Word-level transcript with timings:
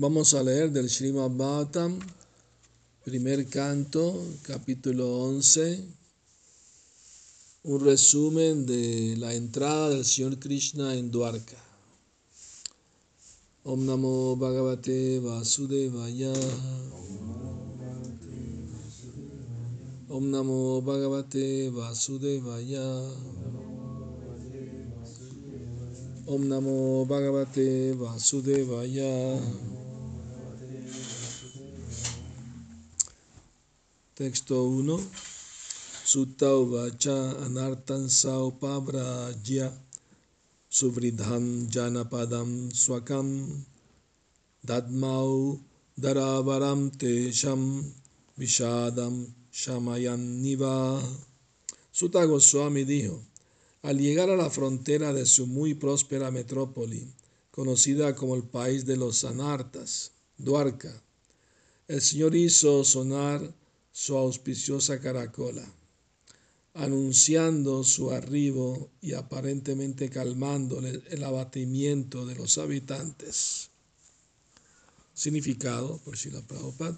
Vamos 0.00 0.32
a 0.34 0.44
leer 0.44 0.70
del 0.70 0.88
Srimad 0.88 1.32
Bhattam, 1.32 1.98
primer 3.04 3.48
canto, 3.48 4.14
capítulo 4.42 5.24
11, 5.24 5.84
un 7.64 7.80
resumen 7.80 8.64
de 8.64 9.16
la 9.18 9.34
entrada 9.34 9.90
del 9.90 10.04
Señor 10.04 10.38
Krishna 10.38 10.94
en 10.94 11.10
Dwarka. 11.10 11.56
Om 13.64 13.86
Namo 13.86 14.36
Bhagavate 14.36 15.18
Vasudevaya. 15.18 16.32
Om 20.08 20.30
Namo 20.30 20.80
Bhagavate 20.80 21.70
Vasudevaya. 21.70 22.86
Om 26.28 26.48
Namo 26.48 27.04
Bhagavate 27.04 27.94
Vasudevaya. 27.94 29.87
Texto 34.18 34.66
1. 34.66 34.98
Sutta 36.04 36.50
Uvacha 36.50 37.38
Anartan 37.38 38.10
Saupabrajya 38.10 39.70
Suvridham 40.68 41.70
Janapadam 41.70 42.68
Swakam 42.74 43.62
Dadmau 44.66 45.60
Daravaram 45.96 46.90
Tesham 46.90 47.92
Vishadam 48.36 49.24
Shamayan 49.52 50.42
Niva. 50.42 51.00
Sutta 51.92 52.24
Goswami 52.26 52.82
dijo, 52.82 53.22
al 53.82 53.98
llegar 53.98 54.30
a 54.30 54.36
la 54.36 54.50
frontera 54.50 55.12
de 55.12 55.26
su 55.26 55.46
muy 55.46 55.74
próspera 55.74 56.32
metrópoli, 56.32 57.06
conocida 57.52 58.16
como 58.16 58.34
el 58.34 58.42
país 58.42 58.84
de 58.84 58.96
los 58.96 59.22
Anartas, 59.22 60.10
Duarca, 60.36 61.04
el 61.86 62.02
Señor 62.02 62.34
hizo 62.34 62.82
sonar 62.82 63.54
su 63.98 64.16
auspiciosa 64.16 65.00
caracola, 65.00 65.64
anunciando 66.74 67.82
su 67.82 68.12
arribo 68.12 68.90
y 69.00 69.14
aparentemente 69.14 70.08
calmando 70.08 70.78
el 70.78 71.24
abatimiento 71.24 72.24
de 72.24 72.36
los 72.36 72.58
habitantes. 72.58 73.70
Significado, 75.14 75.98
por 76.04 76.16
si 76.16 76.30
la 76.30 76.40
Prabhupada. 76.42 76.96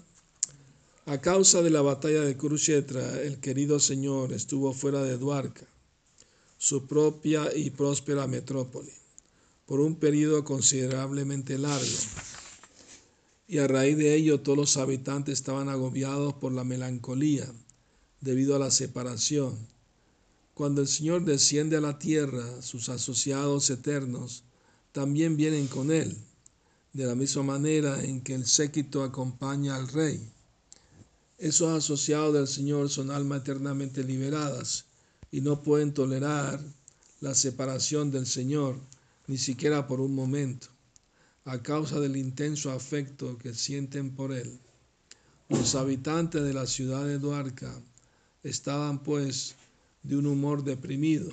A 1.07 1.19
causa 1.19 1.63
de 1.63 1.71
la 1.71 1.81
batalla 1.81 2.21
de 2.21 2.37
Kurukshetra, 2.37 3.19
el 3.23 3.39
querido 3.39 3.79
Señor 3.79 4.31
estuvo 4.31 4.71
fuera 4.71 5.01
de 5.01 5.17
Duarca, 5.17 5.65
su 6.59 6.85
propia 6.85 7.49
y 7.55 7.71
próspera 7.71 8.27
metrópoli, 8.27 8.93
por 9.65 9.79
un 9.79 9.95
periodo 9.95 10.43
considerablemente 10.43 11.57
largo 11.57 11.97
y 13.51 13.57
a 13.57 13.67
raíz 13.67 13.97
de 13.97 14.15
ello 14.15 14.39
todos 14.39 14.57
los 14.57 14.77
habitantes 14.77 15.33
estaban 15.33 15.67
agobiados 15.67 16.35
por 16.35 16.53
la 16.53 16.63
melancolía 16.63 17.51
debido 18.21 18.55
a 18.55 18.59
la 18.59 18.71
separación. 18.71 19.57
Cuando 20.53 20.79
el 20.79 20.87
Señor 20.87 21.25
desciende 21.25 21.75
a 21.75 21.81
la 21.81 21.99
tierra, 21.99 22.61
sus 22.61 22.87
asociados 22.87 23.69
eternos 23.69 24.45
también 24.93 25.35
vienen 25.35 25.67
con 25.67 25.91
Él, 25.91 26.15
de 26.93 27.05
la 27.05 27.13
misma 27.13 27.43
manera 27.43 28.01
en 28.01 28.21
que 28.21 28.35
el 28.35 28.45
séquito 28.45 29.03
acompaña 29.03 29.75
al 29.75 29.89
Rey. 29.89 30.31
Esos 31.37 31.77
asociados 31.77 32.33
del 32.33 32.47
Señor 32.47 32.89
son 32.89 33.11
almas 33.11 33.41
eternamente 33.41 34.01
liberadas 34.01 34.85
y 35.29 35.41
no 35.41 35.61
pueden 35.61 35.93
tolerar 35.93 36.61
la 37.19 37.35
separación 37.35 38.11
del 38.11 38.27
Señor, 38.27 38.77
ni 39.27 39.37
siquiera 39.37 39.87
por 39.87 39.99
un 39.99 40.15
momento 40.15 40.69
a 41.43 41.63
causa 41.63 41.99
del 41.99 42.17
intenso 42.17 42.71
afecto 42.71 43.37
que 43.39 43.55
sienten 43.55 44.11
por 44.13 44.31
él. 44.31 44.59
Los 45.49 45.73
habitantes 45.73 46.43
de 46.43 46.53
la 46.53 46.67
ciudad 46.67 47.05
de 47.05 47.17
Duarca 47.17 47.81
estaban 48.43 49.01
pues 49.01 49.55
de 50.03 50.17
un 50.17 50.27
humor 50.27 50.63
deprimido 50.63 51.31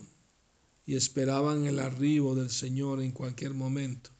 y 0.87 0.97
esperaban 0.97 1.67
el 1.67 1.79
arribo 1.79 2.35
del 2.35 2.49
Señor 2.49 3.03
en 3.03 3.13
cualquier 3.13 3.53
momento, 3.53 4.11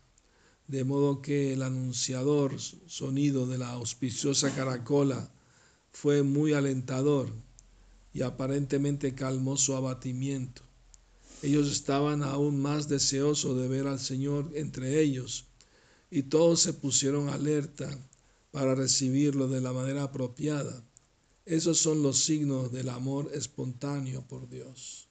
de 0.67 0.85
modo 0.85 1.23
que 1.23 1.55
el 1.55 1.63
anunciador 1.63 2.61
sonido 2.61 3.47
de 3.47 3.57
la 3.57 3.71
auspiciosa 3.71 4.55
caracola 4.55 5.31
fue 5.91 6.23
muy 6.23 6.53
alentador 6.53 7.33
y 8.13 8.21
aparentemente 8.21 9.15
calmó 9.15 9.57
su 9.57 9.75
abatimiento. 9.75 10.63
Ellos 11.43 11.73
estaban 11.73 12.23
aún 12.23 12.61
más 12.61 12.89
deseosos 12.89 13.57
de 13.57 13.69
ver 13.69 13.87
al 13.87 14.01
Señor 14.01 14.51
entre 14.55 15.01
ellos 15.01 15.49
y 16.11 16.23
todos 16.23 16.61
se 16.61 16.73
pusieron 16.73 17.29
alerta 17.29 17.89
para 18.51 18.75
recibirlo 18.75 19.49
de 19.49 19.61
la 19.61 19.73
manera 19.73 20.05
apropiada. 20.05 20.83
Esos 21.45 21.79
son 21.79 22.03
los 22.03 22.25
signos 22.25 22.73
del 22.73 22.89
amor 22.89 23.31
espontáneo 23.33 24.23
por 24.23 24.49
Dios. 24.49 25.09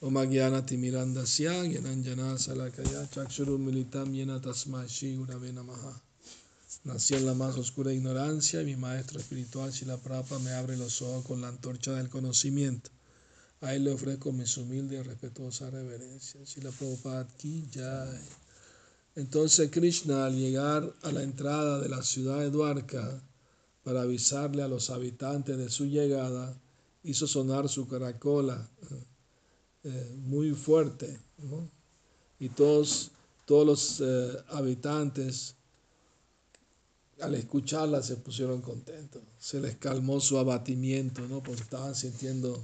Omagyana 0.00 0.64
timiranda 0.64 1.24
yananjana 1.24 2.38
salakaya 2.38 3.08
chakshuru 3.10 3.58
militam 3.58 4.12
yena 4.14 4.40
tasmai 4.40 4.88
namaha. 5.52 6.02
Nací 6.84 7.14
en 7.14 7.26
la 7.26 7.34
más 7.34 7.56
oscura 7.56 7.92
ignorancia 7.92 8.62
y 8.62 8.64
mi 8.64 8.76
maestro 8.76 9.18
espiritual 9.18 9.72
Shila 9.72 9.96
Prapa 9.96 10.38
me 10.38 10.52
abre 10.52 10.76
los 10.76 11.02
ojos 11.02 11.24
con 11.24 11.40
la 11.40 11.48
antorcha 11.48 11.92
del 11.92 12.08
conocimiento. 12.08 12.90
A 13.60 13.74
él 13.74 13.84
le 13.84 13.92
ofrezco 13.92 14.32
mis 14.32 14.56
humildes 14.56 15.00
y 15.00 15.02
respetuosas 15.02 15.72
reverencias. 15.72 16.56
La 16.58 17.20
aquí 17.20 17.66
ya. 17.70 18.06
Entonces 19.14 19.70
Krishna 19.70 20.26
al 20.26 20.36
llegar 20.36 20.94
a 21.02 21.10
la 21.10 21.22
entrada 21.22 21.80
de 21.80 21.88
la 21.88 22.02
ciudad 22.02 22.40
de 22.40 22.50
Dwarka 22.50 23.22
para 23.82 24.02
avisarle 24.02 24.62
a 24.62 24.68
los 24.68 24.90
habitantes 24.90 25.56
de 25.56 25.70
su 25.70 25.86
llegada, 25.86 26.54
hizo 27.04 27.26
sonar 27.26 27.68
su 27.68 27.86
caracola 27.88 28.68
eh, 29.84 30.16
muy 30.18 30.50
fuerte. 30.50 31.18
Y 32.38 32.48
todos, 32.50 33.12
todos 33.44 33.66
los 33.66 34.00
eh, 34.00 34.36
habitantes 34.48 35.54
al 37.20 37.34
escucharla 37.34 38.02
se 38.02 38.16
pusieron 38.16 38.60
contentos. 38.60 39.22
Se 39.38 39.60
les 39.60 39.76
calmó 39.76 40.20
su 40.20 40.36
abatimiento, 40.36 41.26
¿no? 41.28 41.42
porque 41.42 41.62
estaban 41.62 41.94
sintiendo 41.94 42.62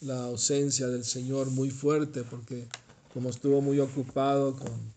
la 0.00 0.24
ausencia 0.24 0.88
del 0.88 1.04
Señor 1.04 1.50
muy 1.50 1.70
fuerte, 1.70 2.24
porque 2.24 2.66
como 3.12 3.30
estuvo 3.30 3.60
muy 3.60 3.78
ocupado 3.80 4.56
con 4.56 4.94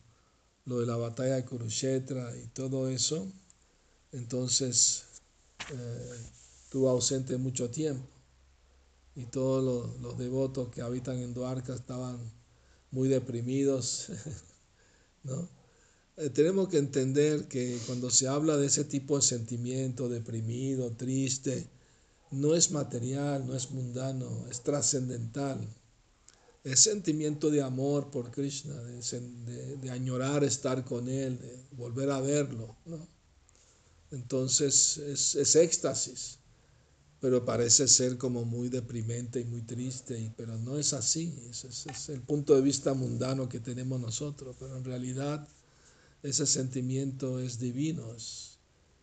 lo 0.66 0.80
de 0.80 0.88
la 0.88 0.96
batalla 0.96 1.36
de 1.36 1.46
Kurukshetra 1.46 2.36
y 2.38 2.48
todo 2.48 2.88
eso, 2.88 3.28
entonces 4.12 5.04
eh, 5.72 6.16
estuvo 6.64 6.90
ausente 6.90 7.38
mucho 7.38 7.70
tiempo. 7.70 8.08
Y 9.16 9.26
todos 9.26 9.64
los, 9.64 10.02
los, 10.02 10.18
devotos 10.18 10.70
que 10.70 10.82
habitan 10.82 11.18
en 11.20 11.34
Duarca 11.34 11.76
estaban 11.76 12.18
muy 12.90 13.10
deprimidos. 13.10 14.08
¿no? 15.24 15.48
Eh, 16.18 16.30
tenemos 16.30 16.70
que 16.70 16.78
entender 16.78 17.48
que 17.48 17.80
cuando 17.88 18.10
se 18.10 18.28
habla 18.28 18.58
de 18.58 18.68
ese 18.68 18.84
tipo 18.86 19.16
de 19.16 19.24
sentimiento, 19.24 20.10
deprimido, 20.10 20.92
triste, 20.92 21.68
no 22.34 22.56
es 22.56 22.72
material, 22.72 23.46
no 23.46 23.56
es 23.56 23.72
mundano, 23.72 24.48
es 24.50 24.62
trascendental. 24.62 25.60
Es 26.64 26.80
sentimiento 26.80 27.50
de 27.50 27.62
amor 27.62 28.10
por 28.10 28.32
Krishna, 28.32 28.74
de, 28.76 29.90
añorar 29.92 30.44
estar 30.44 30.84
con 30.86 31.10
Él, 31.10 31.38
de 31.40 31.66
volver 31.72 32.10
a 32.10 32.22
verlo. 32.22 32.76
Entonces 34.12 34.98
es, 34.98 35.56
éxtasis, 35.56 36.40
pero 37.20 37.44
parece 37.44 37.88
ser 37.88 38.18
como 38.18 38.46
muy 38.46 38.70
deprimente 38.70 39.42
y 39.42 39.46
muy 39.46 39.62
triste, 39.62 40.34
pero 40.38 40.58
no 40.58 40.78
es 40.78 40.94
así. 40.94 41.36
Ese 41.50 41.68
es, 41.68 42.10
el 42.10 42.22
punto 42.22 42.56
de 42.56 42.62
vista 42.62 42.94
mundano 42.94 43.50
que 43.50 43.60
tenemos 43.60 44.00
nosotros, 44.00 44.56
pero 44.58 44.78
en 44.78 44.86
realidad 44.86 45.46
ese 46.24 46.46
sentimiento 46.46 47.40
es 47.40 47.60
divino, 47.60 48.14
es, 48.14 48.58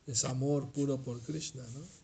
es 0.07 0.25
amor 0.25 0.73
puro 0.73 1.03
por 1.03 1.21
Krishna. 1.21 1.63
¿no? 1.75 2.00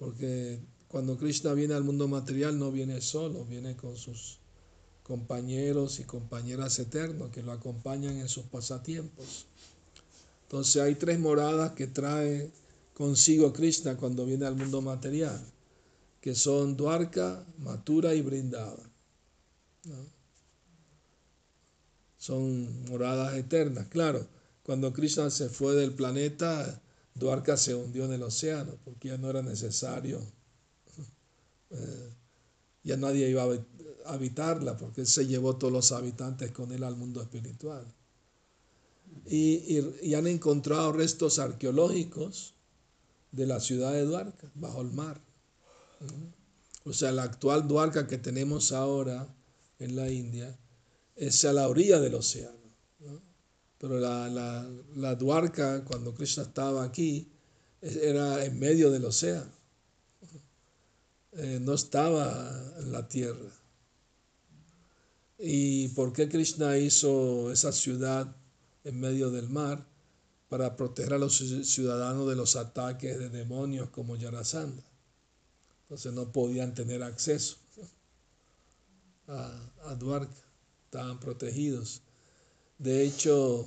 Porque 0.00 0.58
cuando 0.88 1.18
Krishna 1.18 1.52
viene 1.52 1.74
al 1.74 1.84
mundo 1.84 2.08
material 2.08 2.58
no 2.58 2.72
viene 2.72 3.02
solo, 3.02 3.44
viene 3.44 3.76
con 3.76 3.96
sus 3.96 4.38
compañeros 5.02 6.00
y 6.00 6.04
compañeras 6.04 6.78
eternos 6.78 7.30
que 7.30 7.42
lo 7.42 7.52
acompañan 7.52 8.16
en 8.16 8.28
sus 8.28 8.44
pasatiempos. 8.44 9.44
Entonces 10.44 10.82
hay 10.82 10.94
tres 10.94 11.20
moradas 11.20 11.72
que 11.72 11.86
trae 11.86 12.50
consigo 12.94 13.52
Krishna 13.52 13.98
cuando 13.98 14.24
viene 14.24 14.46
al 14.46 14.56
mundo 14.56 14.80
material, 14.80 15.38
que 16.22 16.34
son 16.34 16.78
Dwarka, 16.78 17.44
Matura 17.58 18.14
y 18.14 18.22
Brindava. 18.22 18.82
Son 22.16 22.84
moradas 22.86 23.36
eternas. 23.36 23.86
Claro, 23.88 24.26
cuando 24.62 24.94
Krishna 24.94 25.28
se 25.28 25.50
fue 25.50 25.74
del 25.74 25.92
planeta, 25.92 26.80
Duarca 27.20 27.56
se 27.56 27.74
hundió 27.74 28.06
en 28.06 28.14
el 28.14 28.22
océano 28.24 28.76
porque 28.84 29.08
ya 29.08 29.18
no 29.18 29.30
era 29.30 29.42
necesario, 29.42 30.20
eh, 31.70 32.10
ya 32.82 32.96
nadie 32.96 33.28
iba 33.28 33.44
a 33.44 34.12
habitarla 34.12 34.76
porque 34.76 35.02
él 35.02 35.06
se 35.06 35.26
llevó 35.26 35.56
todos 35.56 35.72
los 35.72 35.92
habitantes 35.92 36.50
con 36.50 36.72
él 36.72 36.82
al 36.82 36.96
mundo 36.96 37.22
espiritual. 37.22 37.86
y, 39.26 40.14
han 40.14 40.26
encontrado 40.26 40.92
restos 40.92 41.38
arqueológicos 41.38 42.54
de 43.32 43.46
la 43.46 43.60
ciudad 43.60 43.92
de 43.92 44.02
Duarca, 44.02 44.50
bajo 44.54 44.80
el 44.80 44.90
mar. 44.90 45.20
O 46.84 46.92
sea, 46.92 47.12
la 47.12 47.24
actual 47.24 47.68
Duarca 47.68 48.06
que 48.06 48.18
tenemos 48.18 48.72
ahora 48.72 49.28
en 49.78 49.96
la 49.96 50.10
India 50.10 50.58
es 51.16 51.44
a 51.44 51.52
la 51.52 51.68
orilla 51.68 52.00
del 52.00 52.14
océano. 52.14 52.59
Pero 53.80 53.98
la, 53.98 54.28
la, 54.28 54.70
la 54.96 55.14
Duarca, 55.14 55.82
cuando 55.84 56.14
Krishna 56.14 56.42
estaba 56.42 56.84
aquí, 56.84 57.26
era 57.80 58.44
en 58.44 58.58
medio 58.58 58.90
del 58.90 59.06
océano. 59.06 59.50
Eh, 61.32 61.58
no 61.62 61.72
estaba 61.72 62.74
en 62.78 62.92
la 62.92 63.08
tierra. 63.08 63.50
¿Y 65.38 65.88
por 65.88 66.12
qué 66.12 66.28
Krishna 66.28 66.76
hizo 66.76 67.50
esa 67.50 67.72
ciudad 67.72 68.36
en 68.84 69.00
medio 69.00 69.30
del 69.30 69.48
mar? 69.48 69.86
Para 70.50 70.76
proteger 70.76 71.14
a 71.14 71.18
los 71.18 71.38
ciudadanos 71.38 72.28
de 72.28 72.36
los 72.36 72.56
ataques 72.56 73.18
de 73.18 73.30
demonios 73.30 73.88
como 73.88 74.16
Yarasanda. 74.16 74.82
Entonces 75.82 76.12
no 76.12 76.30
podían 76.32 76.74
tener 76.74 77.02
acceso 77.02 77.56
a, 79.28 79.70
a 79.86 79.94
Dwarka, 79.94 80.34
estaban 80.84 81.18
protegidos. 81.18 82.02
De 82.80 83.04
hecho, 83.04 83.66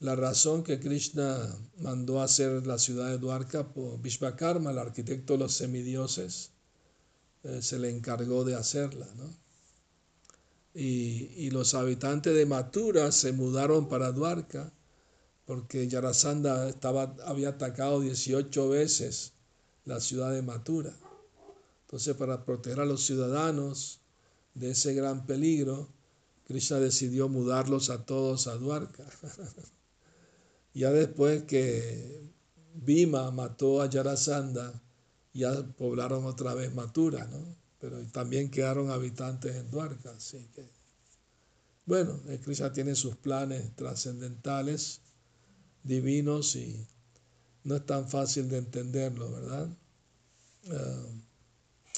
la 0.00 0.16
razón 0.16 0.64
que 0.64 0.80
Krishna 0.80 1.38
mandó 1.78 2.22
hacer 2.22 2.66
la 2.66 2.78
ciudad 2.78 3.10
de 3.10 3.18
Dwarka 3.18 3.68
por 3.68 4.00
Vishvakarma, 4.00 4.70
el 4.70 4.78
arquitecto 4.78 5.34
de 5.34 5.40
los 5.40 5.52
semidioses, 5.52 6.52
eh, 7.42 7.60
se 7.60 7.78
le 7.78 7.90
encargó 7.90 8.44
de 8.44 8.54
hacerla. 8.54 9.06
¿no? 9.16 9.30
Y, 10.72 11.50
los 11.50 11.74
habitantes 11.74 12.34
de 12.34 12.46
Mathura 12.46 13.12
se 13.12 13.32
mudaron 13.32 13.90
para 13.90 14.12
Dwarka 14.12 14.72
porque 15.44 15.86
Yarasanda 15.86 16.70
estaba, 16.70 17.14
había 17.26 17.50
atacado 17.50 18.00
18 18.00 18.70
veces 18.70 19.34
la 19.84 20.00
ciudad 20.00 20.32
de 20.32 20.40
Mathura. 20.40 20.94
Entonces, 21.82 22.16
para 22.16 22.46
proteger 22.46 22.80
a 22.80 22.86
los 22.86 23.04
ciudadanos 23.04 24.00
de 24.54 24.70
ese 24.70 24.94
gran 24.94 25.26
peligro, 25.26 25.90
Krishna 26.46 26.78
decidió 26.78 27.28
mudarlos 27.28 27.90
a 27.90 28.04
todos 28.04 28.46
a 28.46 28.56
Dwarka. 28.56 29.04
ya 30.74 30.92
después 30.92 31.42
que 31.42 32.22
Bhima 32.74 33.30
mató 33.32 33.82
a 33.82 33.90
Yarasanda, 33.90 34.80
ya 35.34 35.66
poblaron 35.76 36.24
otra 36.24 36.54
vez 36.54 36.72
Matura, 36.72 37.26
¿no? 37.26 37.56
Pero 37.80 38.00
también 38.06 38.50
quedaron 38.50 38.90
habitantes 38.90 39.56
en 39.56 39.70
Duarca, 39.70 40.10
así 40.10 40.48
que... 40.54 40.64
Bueno, 41.84 42.20
Krishna 42.42 42.72
tiene 42.72 42.94
sus 42.94 43.16
planes 43.16 43.74
trascendentales, 43.76 45.00
divinos 45.84 46.56
y 46.56 46.84
no 47.64 47.76
es 47.76 47.86
tan 47.86 48.08
fácil 48.08 48.48
de 48.48 48.58
entenderlo, 48.58 49.30
¿verdad? 49.30 49.68
Eh, 50.64 51.22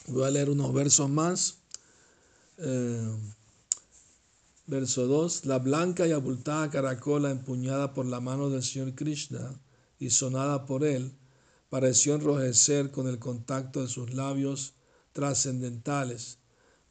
voy 0.09 0.25
a 0.25 0.31
leer 0.31 0.51
unos 0.51 0.75
versos 0.75 1.09
más. 1.09 1.59
Eh, 2.59 3.17
verso 4.69 5.07
2. 5.07 5.47
La 5.47 5.59
blanca 5.59 6.07
y 6.07 6.13
abultada 6.13 6.71
caracola 6.71 7.31
empuñada 7.31 7.95
por 7.95 8.07
la 8.07 8.21
mano 8.21 8.51
del 8.51 8.63
Señor 8.63 8.95
Krishna 8.95 9.59
y 9.99 10.11
sonada 10.11 10.67
por 10.67 10.85
él 10.85 11.17
pareció 11.71 12.15
enrojecer 12.15 12.91
con 12.91 13.09
el 13.09 13.19
contacto 13.19 13.83
de 13.83 13.89
sus 13.89 14.13
labios 14.15 14.75
trascendentales. 15.13 16.39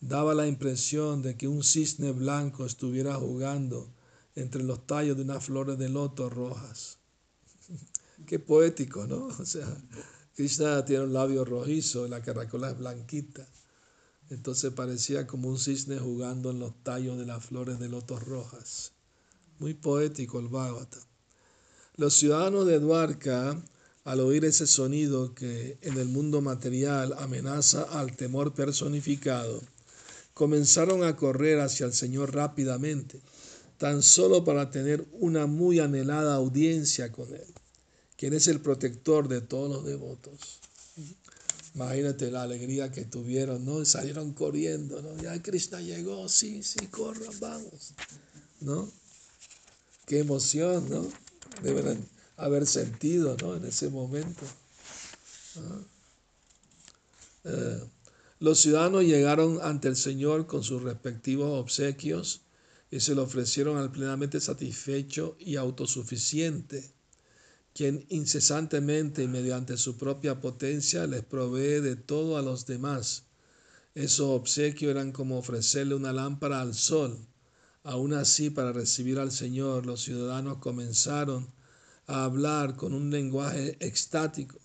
Daba 0.02 0.34
la 0.34 0.48
impresión 0.48 1.22
de 1.22 1.38
que 1.38 1.48
un 1.48 1.64
cisne 1.64 2.12
blanco 2.12 2.66
estuviera 2.66 3.16
jugando 3.16 3.94
entre 4.36 4.64
los 4.64 4.86
tallos 4.86 5.16
de 5.16 5.24
unas 5.24 5.46
flores 5.46 5.78
de 5.78 5.90
loto 5.90 6.30
rojas. 6.30 6.98
Qué 8.26 8.40
poético, 8.40 9.06
¿no? 9.08 9.28
O 9.40 9.46
sea, 9.46 9.68
Krishna 10.36 10.84
tiene 10.84 11.06
un 11.06 11.14
labio 11.14 11.46
rojizo 11.46 12.08
y 12.08 12.10
la 12.10 12.22
caracola 12.22 12.72
es 12.72 12.78
blanquita. 12.78 13.48
Entonces 14.30 14.74
parecía 14.74 15.26
como 15.28 15.50
un 15.50 15.60
cisne 15.60 15.98
jugando 16.00 16.52
en 16.52 16.60
los 16.60 16.74
tallos 16.84 17.18
de 17.18 17.26
las 17.26 17.46
flores 17.46 17.80
de 17.80 17.90
loto 17.90 18.20
rojas. 18.20 18.92
Muy 19.60 19.74
poético 19.74 20.40
el 20.40 20.48
Bhagavata. 20.48 21.00
Los 21.96 22.14
ciudadanos 22.14 22.68
de 22.68 22.80
Dwarka 22.80 23.62
al 24.08 24.22
oír 24.22 24.46
ese 24.46 24.68
sonido 24.68 25.36
que 25.36 25.78
en 25.82 25.98
el 25.98 26.08
mundo 26.08 26.40
material 26.40 27.14
amenaza 27.20 27.84
al 27.84 28.16
temor 28.16 28.54
personificado, 28.54 29.62
comenzaron 30.34 31.04
a 31.04 31.18
correr 31.18 31.60
hacia 31.60 31.88
el 31.88 31.92
Señor 31.92 32.34
rápidamente, 32.34 33.20
tan 33.78 34.02
solo 34.02 34.46
para 34.46 34.72
tener 34.72 35.06
una 35.20 35.46
muy 35.46 35.82
anhelada 35.82 36.36
audiencia 36.36 37.12
con 37.12 37.36
Él, 37.36 37.54
quien 38.16 38.34
es 38.34 38.48
el 38.48 38.62
protector 38.62 39.28
de 39.28 39.42
todos 39.42 39.70
los 39.70 39.84
devotos. 39.84 40.62
Imagínate 41.78 42.32
la 42.32 42.42
alegría 42.42 42.92
que 42.92 43.06
tuvieron, 43.06 43.64
¿no? 43.64 43.86
salieron 43.86 44.34
corriendo, 44.34 45.00
¿no? 45.00 45.16
Ya 45.22 45.40
Krishna 45.44 45.80
llegó, 45.80 46.28
sí, 46.28 46.64
sí, 46.64 46.88
corran, 46.88 47.40
vamos, 47.40 47.94
¿no? 48.62 48.92
Qué 50.08 50.18
emoción, 50.18 50.90
¿no? 50.90 51.08
Deben 51.62 52.04
haber 52.36 52.66
sentido 52.66 53.38
¿no? 53.40 53.58
en 53.58 53.66
ese 53.66 53.90
momento. 53.90 54.44
Eh, 57.44 57.84
los 58.40 58.60
ciudadanos 58.60 59.04
llegaron 59.04 59.60
ante 59.62 59.88
el 59.88 59.98
Señor 59.98 60.48
con 60.48 60.64
sus 60.64 60.82
respectivos 60.82 61.52
obsequios 61.60 62.42
y 62.90 63.02
se 63.02 63.14
lo 63.14 63.22
ofrecieron 63.22 63.78
al 63.78 63.92
plenamente 63.92 64.40
satisfecho 64.40 65.36
y 65.40 65.58
autosuficiente, 65.58 66.92
quien 67.78 68.08
incesantemente 68.10 69.22
y 69.22 69.28
mediante 69.28 69.78
su 69.78 69.98
propia 69.98 70.42
potencia 70.42 71.06
les 71.06 71.24
provee 71.24 71.80
de 71.80 71.96
todo 71.96 72.36
a 72.36 72.42
los 72.42 72.66
demás. 72.66 73.26
Esos 73.94 74.30
obsequios 74.30 74.90
eran 74.90 75.12
como 75.12 75.38
ofrecerle 75.38 75.94
una 75.94 76.12
lámpara 76.12 76.60
al 76.60 76.74
sol. 76.74 77.20
Aún 77.84 78.16
así, 78.16 78.50
para 78.50 78.74
recibir 78.74 79.20
al 79.20 79.32
Señor, 79.32 79.86
los 79.86 80.02
ciudadanos 80.02 80.58
comenzaron 80.58 81.54
a 82.08 82.24
hablar 82.24 82.76
con 82.76 82.96
un 82.96 83.12
lenguaje 83.12 83.78
extático, 83.80 84.58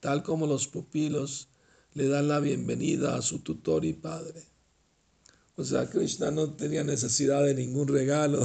tal 0.00 0.24
como 0.24 0.48
los 0.48 0.66
pupilos 0.66 1.50
le 1.94 2.08
dan 2.08 2.26
la 2.26 2.40
bienvenida 2.40 3.14
a 3.14 3.22
su 3.22 3.38
tutor 3.38 3.84
y 3.84 3.92
padre. 3.92 4.44
O 5.54 5.62
sea, 5.62 5.88
Krishna 5.88 6.32
no 6.32 6.54
tenía 6.54 6.82
necesidad 6.82 7.44
de 7.44 7.54
ningún 7.54 7.86
regalo, 7.86 8.44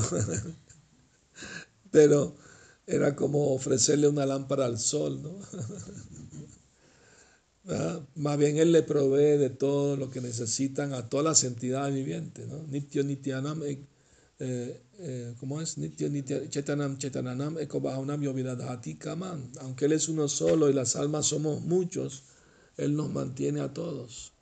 pero 1.90 2.36
era 2.88 3.16
como 3.16 3.54
ofrecerle 3.54 4.08
una 4.08 4.25
lámpara 4.25 4.65
al 4.65 4.80
sol, 4.80 5.22
¿no? 5.22 5.34
Más 8.15 8.38
bien 8.38 8.58
Él 8.58 8.72
le 8.72 8.84
provee 8.84 9.38
de 9.38 9.50
todo 9.50 9.98
lo 9.98 10.12
que 10.12 10.22
necesitan 10.22 10.94
a 10.94 11.10
todas 11.10 11.25
las 11.25 11.44
entidades 11.44 11.96
vivientes, 11.96 12.48
¿no? 12.48 12.62
Nityo 12.68 13.04
Nityanam 13.04 13.63
eh, 14.38 14.82
eh, 15.00 15.34
¿cómo 15.39 15.62
es? 15.62 15.77
Nitya, 15.77 16.10
nitya, 16.10 16.50
chetanam, 16.50 16.98
chetananam, 16.98 17.56
kaman. 19.00 19.51
Aunque 19.62 19.86
Él 19.86 19.94
es 19.94 20.10
uno 20.10 20.27
solo 20.27 20.70
y 20.70 20.74
las 20.74 20.96
almas 20.96 21.27
somos 21.27 21.62
muchos, 21.62 22.24
Él 22.77 22.96
nos 22.96 23.10
mantiene 23.12 23.62
a 23.62 23.74
todos 23.74 24.34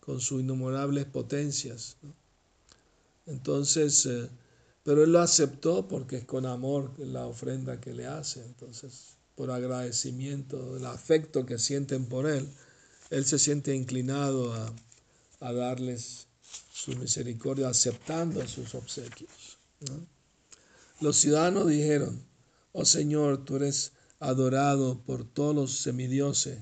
con 0.00 0.20
sus 0.20 0.40
innumerables 0.40 1.04
potencias. 1.06 1.96
Entonces, 3.26 4.06
eh, 4.06 4.28
pero 4.82 5.04
Él 5.04 5.12
lo 5.12 5.20
aceptó 5.20 5.86
porque 5.88 6.16
es 6.18 6.24
con 6.24 6.46
amor 6.46 6.92
la 6.98 7.26
ofrenda 7.26 7.80
que 7.80 7.92
le 7.92 8.06
hace. 8.06 8.44
Entonces, 8.44 9.16
por 9.34 9.50
agradecimiento, 9.50 10.76
el 10.76 10.86
afecto 10.86 11.46
que 11.46 11.58
sienten 11.58 12.06
por 12.06 12.26
Él, 12.26 12.48
Él 13.10 13.24
se 13.24 13.38
siente 13.38 13.74
inclinado 13.74 14.52
a, 14.52 14.72
a 15.40 15.52
darles 15.52 16.26
su 16.72 16.96
misericordia 16.96 17.68
aceptando 17.68 18.46
sus 18.48 18.74
obsequios. 18.74 19.58
Los 21.00 21.16
ciudadanos 21.16 21.68
dijeron, 21.68 22.22
oh 22.72 22.84
Señor, 22.84 23.44
tú 23.44 23.56
eres 23.56 23.92
adorado 24.18 25.02
por 25.02 25.24
todos 25.24 25.54
los 25.54 25.80
semidioses, 25.80 26.58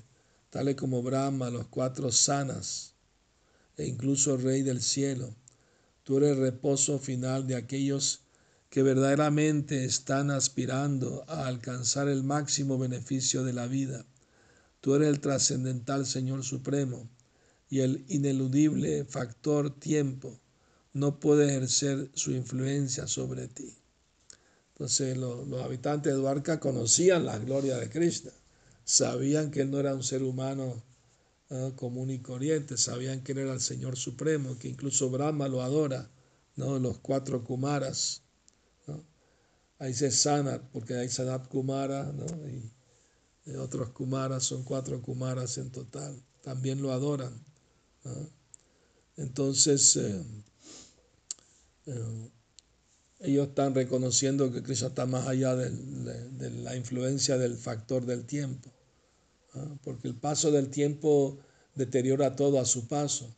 tales 0.50 0.76
como 0.76 1.02
Brahma, 1.02 1.50
los 1.50 1.66
cuatro 1.66 2.12
sanas, 2.12 2.94
e 3.76 3.86
incluso 3.86 4.34
el 4.34 4.42
Rey 4.42 4.62
del 4.62 4.82
cielo. 4.82 5.34
Tú 6.08 6.16
eres 6.16 6.30
el 6.30 6.40
reposo 6.40 6.98
final 6.98 7.46
de 7.46 7.54
aquellos 7.54 8.20
que 8.70 8.82
verdaderamente 8.82 9.84
están 9.84 10.30
aspirando 10.30 11.22
a 11.28 11.46
alcanzar 11.46 12.08
el 12.08 12.22
máximo 12.22 12.78
beneficio 12.78 13.44
de 13.44 13.52
la 13.52 13.66
vida. 13.66 14.06
Tú 14.80 14.94
eres 14.94 15.08
el 15.08 15.20
trascendental 15.20 16.06
Señor 16.06 16.44
Supremo 16.44 17.10
y 17.68 17.80
el 17.80 18.06
ineludible 18.08 19.04
factor 19.04 19.78
tiempo 19.78 20.40
no 20.94 21.20
puede 21.20 21.50
ejercer 21.50 22.10
su 22.14 22.30
influencia 22.30 23.06
sobre 23.06 23.46
ti. 23.46 23.76
Entonces 24.72 25.14
los, 25.14 25.46
habitantes 25.62 26.14
de 26.14 26.18
Dwarka 26.18 26.58
conocían 26.58 27.26
la 27.26 27.38
gloria 27.38 27.76
de 27.76 27.90
Krishna, 27.90 28.32
sabían 28.82 29.50
que 29.50 29.60
él 29.60 29.70
no 29.70 29.78
era 29.78 29.94
un 29.94 30.02
ser 30.02 30.22
humano 30.22 30.82
ah, 31.50 31.72
común 31.76 32.10
y 32.10 32.20
corriente, 32.20 32.76
sabían 32.76 33.22
que 33.22 33.32
él 33.32 33.38
era 33.38 33.52
el 33.52 33.60
Señor 33.60 33.96
Supremo, 33.96 34.58
que 34.58 34.68
incluso 34.68 35.10
Brahma 35.10 35.48
lo 35.48 35.62
adora, 35.62 36.10
¿no? 36.56 36.78
los 36.78 36.98
cuatro 36.98 37.44
Kumaras. 37.44 38.22
ahí 39.78 39.94
se 39.94 40.10
sana, 40.10 40.60
porque 40.72 40.94
hay 40.94 41.08
Sanat 41.08 41.48
Kumara, 41.48 42.12
¿no? 42.12 42.26
Y, 42.48 42.72
otros 43.56 43.90
Kumaras, 43.90 44.44
son 44.44 44.62
cuatro 44.62 45.00
Kumaras 45.00 45.56
en 45.56 45.70
total, 45.70 46.22
también 46.42 46.82
lo 46.82 46.92
adoran. 46.92 47.32
Entonces, 49.16 49.96
eh, 49.96 50.22
eh, 51.86 52.30
ellos 53.20 53.48
están 53.48 53.74
reconociendo 53.74 54.52
que 54.52 54.62
Krishna 54.62 54.88
está 54.88 55.06
más 55.06 55.26
allá 55.26 55.56
de, 55.56 56.50
la 56.62 56.76
influencia 56.76 57.36
del 57.36 57.56
factor 57.56 58.06
del 58.06 58.24
tiempo, 58.24 58.70
porque 59.82 60.08
el 60.08 60.14
paso 60.14 60.50
del 60.50 60.70
tiempo 60.70 61.38
deteriora 61.74 62.36
todo 62.36 62.60
a 62.60 62.64
su 62.64 62.86
paso, 62.86 63.34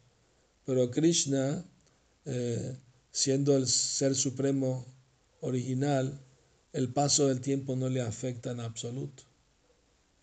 pero 0.65 0.91
Krishna, 0.91 1.65
eh, 2.25 2.77
siendo 3.11 3.57
el 3.57 3.67
ser 3.67 4.15
supremo 4.15 4.87
original, 5.41 6.21
el 6.73 6.93
paso 6.93 7.29
del 7.29 7.41
tiempo 7.41 7.77
no 7.77 7.89
le 7.89 8.01
afecta 8.01 8.53
en 8.53 8.61
absoluto, 8.61 9.25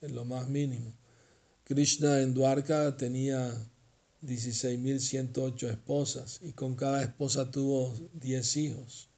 en 0.01 0.15
lo 0.15 0.25
más 0.25 0.47
mínimo. 0.47 0.93
Krishna 1.65 2.21
en 2.21 2.33
Dwarka 2.33 2.95
tenía 2.95 3.53
16.108 4.23 5.69
esposas 5.69 6.39
y 6.41 6.53
con 6.53 6.75
cada 6.75 7.03
esposa 7.03 7.51
tuvo 7.51 7.93
10 8.13 8.57
hijos. 8.57 9.09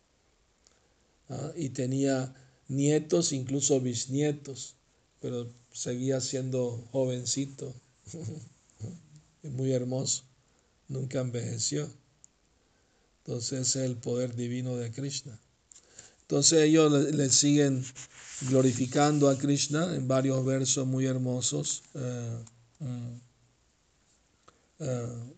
Y 1.56 1.70
tenía 1.70 2.34
nietos, 2.68 3.34
incluso 3.34 3.80
bisnietos, 3.80 4.78
pero 5.20 5.52
seguía 5.72 6.22
siendo 6.22 6.88
jovencito, 6.92 7.74
muy 9.44 9.72
hermoso, 9.72 10.24
nunca 10.88 11.20
envejeció. 11.20 11.90
Entonces 13.26 13.76
es 13.76 13.76
el 13.76 13.96
poder 13.96 14.36
divino 14.36 14.76
de 14.76 14.92
Krishna. 14.92 15.40
Entonces 16.22 16.62
ellos 16.62 16.92
le, 16.92 17.30
siguen 17.30 17.84
glorificando 18.50 19.30
a 19.30 19.38
Krishna 19.38 19.96
en 19.96 20.08
varios 20.08 20.46
versos 20.46 20.86
muy 20.88 21.06
hermosos. 21.06 21.84
Eh, 21.96 22.44
mm, 22.80 23.14
eh, 24.80 25.34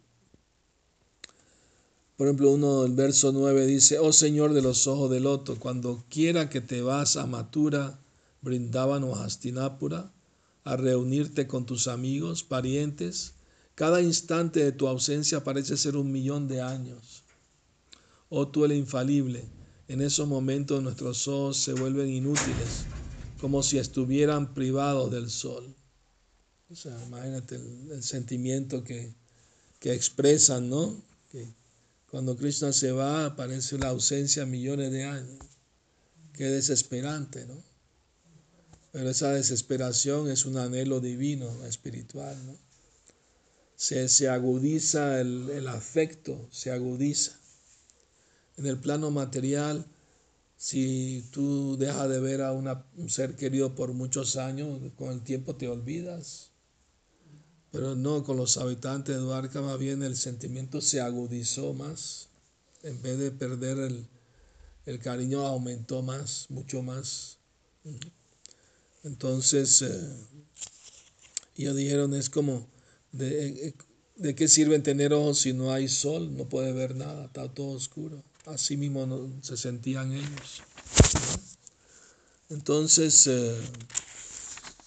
por 2.17 2.27
ejemplo, 2.27 2.51
uno 2.51 2.83
del 2.83 2.91
verso 2.91 3.31
9 3.31 3.65
dice, 3.65 3.97
oh 3.99 4.13
Señor 4.13 4.53
de 4.53 4.61
los 4.61 4.85
ojos 4.85 5.09
del 5.09 5.23
loto, 5.23 5.57
cuando 5.57 6.03
quiera 6.07 6.49
que 6.49 6.61
te 6.61 6.81
vas 6.81 7.15
a 7.15 7.25
Matura, 7.25 8.00
brindaban 8.41 9.03
o 9.03 9.15
Hastinapura, 9.15 10.11
a 10.63 10.77
reunirte 10.77 11.47
con 11.47 11.65
tus 11.65 11.87
amigos, 11.87 12.43
parientes, 12.43 13.33
cada 13.75 14.01
instante 14.01 14.63
de 14.63 14.71
tu 14.71 14.87
ausencia 14.87 15.43
parece 15.43 15.77
ser 15.77 15.95
un 15.95 16.11
millón 16.11 16.47
de 16.47 16.61
años. 16.61 17.23
Oh 18.29 18.47
tú 18.47 18.65
el 18.65 18.73
infalible, 18.73 19.43
en 19.87 20.01
esos 20.01 20.27
momentos 20.27 20.81
nuestros 20.83 21.27
ojos 21.27 21.57
se 21.57 21.73
vuelven 21.73 22.09
inútiles, 22.09 22.85
como 23.39 23.63
si 23.63 23.77
estuvieran 23.77 24.53
privados 24.53 25.11
del 25.11 25.29
sol. 25.29 25.73
O 26.69 26.75
sea, 26.75 26.97
imagínate 27.05 27.55
el, 27.55 28.03
sentimiento 28.03 28.83
que, 28.83 29.13
que, 29.79 29.93
expresan, 29.93 30.69
¿no? 30.69 30.95
Que 31.29 31.45
cuando 32.09 32.37
Krishna 32.37 32.71
se 32.71 32.91
va 32.91 33.25
aparece 33.25 33.77
la 33.77 33.89
ausencia 33.89 34.45
millones 34.45 34.91
de 34.91 35.03
años. 35.03 35.39
Qué 36.33 36.45
desesperante, 36.45 37.45
¿no? 37.45 37.70
Pero 38.91 39.09
esa 39.09 39.31
desesperación 39.31 40.29
es 40.29 40.45
un 40.45 40.57
anhelo 40.57 40.99
divino, 40.99 41.65
espiritual, 41.65 42.35
¿no? 42.45 42.57
Se, 43.75 44.09
se 44.09 44.29
agudiza 44.29 45.19
el, 45.21 45.49
el 45.49 45.67
afecto, 45.67 46.47
se 46.51 46.71
agudiza 46.71 47.31
en 48.57 48.67
el 48.67 48.77
plano 48.77 49.09
material, 49.09 49.85
si 50.55 51.25
tú 51.31 51.75
dejas 51.77 52.07
de 52.07 52.19
ver 52.19 52.41
a 52.43 52.51
un 52.51 53.09
ser 53.09 53.35
querido 53.35 53.73
por 53.73 53.93
muchos 53.93 54.35
años, 54.35 54.79
con 54.95 55.11
el 55.11 55.23
tiempo 55.23 55.55
te 55.55 55.67
olvidas. 55.67 56.51
Pero 57.71 57.95
no, 57.95 58.23
con 58.23 58.37
los 58.37 58.57
habitantes 58.57 59.15
de 59.15 59.21
Duarca 59.21 59.61
más 59.61 59.79
bien 59.79 60.03
el 60.03 60.15
sentimiento 60.15 60.79
se 60.81 61.01
agudizó 61.01 61.73
más. 61.73 62.29
En 62.83 63.01
vez 63.01 63.17
de 63.17 63.31
perder 63.31 64.07
el, 64.85 64.99
cariño, 64.99 65.47
aumentó 65.47 66.03
más, 66.03 66.45
mucho 66.49 66.83
más. 66.83 67.39
Entonces, 69.03 69.81
eh, 69.81 70.13
ellos 71.57 71.75
dijeron, 71.75 72.13
es 72.13 72.29
como, 72.29 72.67
de, 73.11 73.67
eh, 73.67 73.73
¿de 74.15 74.35
qué 74.35 74.47
sirven 74.47 74.83
tener 74.83 75.13
ojos 75.13 75.39
si 75.39 75.53
no 75.53 75.71
hay 75.71 75.87
sol? 75.87 76.35
No 76.37 76.47
puede 76.47 76.71
ver 76.71 76.95
nada, 76.95 77.25
está 77.25 77.47
todo 77.49 77.69
oscuro. 77.69 78.23
Así 78.45 78.77
mismo 78.77 79.29
se 79.41 79.57
sentían 79.57 80.11
ellos. 80.11 80.61
Entonces, 82.49 83.27
eh, 83.27 83.55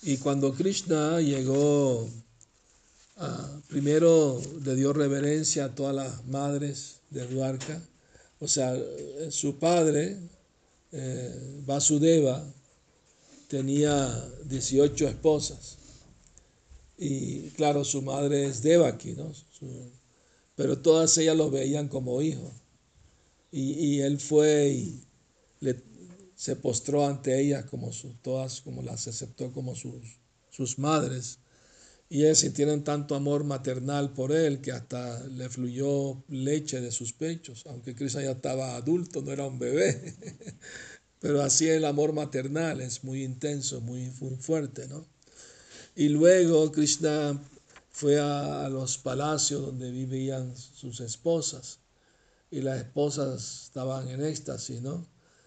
y 0.02 0.18
cuando 0.18 0.54
Krishna 0.54 1.20
llegó, 1.20 2.08
primero 3.68 4.40
le 4.64 4.74
dio 4.74 4.92
reverencia 4.92 5.66
a 5.66 5.74
todas 5.74 5.94
las 5.94 6.26
madres 6.26 7.00
de 7.10 7.26
Dwarka, 7.26 7.80
o 8.40 8.48
sea, 8.48 8.76
su 9.30 9.58
padre, 9.58 10.18
eh, 10.96 11.62
Vasudeva, 11.66 12.44
tenía 13.48 14.08
18 14.44 15.08
esposas. 15.08 15.78
Y 16.96 17.50
claro, 17.50 17.84
su 17.84 18.02
madre 18.02 18.46
es 18.46 18.62
Devaki, 18.62 19.12
¿no? 19.12 19.32
pero 20.54 20.78
todas 20.78 21.16
ellas 21.18 21.36
los 21.36 21.50
veían 21.50 21.88
como 21.88 22.22
hijos. 22.22 22.52
Y, 23.50 24.00
él 24.00 24.18
fue 24.18 24.68
y 24.68 25.04
se 26.34 26.56
postró 26.56 27.06
ante 27.06 27.40
ellas 27.40 27.64
como 27.66 27.90
todas, 28.20 28.60
como 28.60 28.82
las 28.82 29.06
aceptó 29.06 29.52
como 29.52 29.76
sus, 29.76 30.18
sus 30.50 30.78
madres. 30.78 31.38
Y 32.08 32.24
ellas 32.24 32.38
sintieron 32.38 32.84
tanto 32.84 33.14
amor 33.14 33.44
maternal 33.44 34.12
por 34.12 34.32
él 34.32 34.60
que 34.60 34.72
hasta 34.72 35.24
le 35.28 35.48
fluyó 35.48 36.22
leche 36.28 36.80
de 36.80 36.90
sus 36.90 37.12
pechos, 37.12 37.64
aunque 37.66 37.94
Krishna 37.94 38.22
ya 38.22 38.32
estaba 38.32 38.76
adulto, 38.76 39.22
no 39.22 39.32
era 39.32 39.46
un 39.46 39.58
bebé. 39.58 40.14
Pero 41.24 41.40
así 41.40 41.66
el 41.70 41.86
amor 41.86 42.12
maternal 42.12 42.82
es 42.82 43.02
muy 43.02 43.24
intenso, 43.24 43.80
muy, 43.80 44.10
fuerte, 44.40 44.86
¿no? 44.88 45.06
Y 45.96 46.10
luego 46.10 46.70
Krishna 46.70 47.42
fue 47.90 48.20
a 48.20 48.68
los 48.68 48.98
palacios 48.98 49.62
donde 49.62 49.90
vivían 49.90 50.54
sus 50.54 51.00
esposas 51.00 51.78
y 52.50 52.60
las 52.60 52.78
esposas 52.78 53.62
estaban 53.68 54.06
en 54.08 54.22
éxtasis, 54.22 54.82
¿no? 54.82 55.06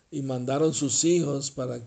Y 0.10 0.24
mandaron 0.24 0.74
sus 0.74 1.04
hijos 1.04 1.52
para, 1.52 1.80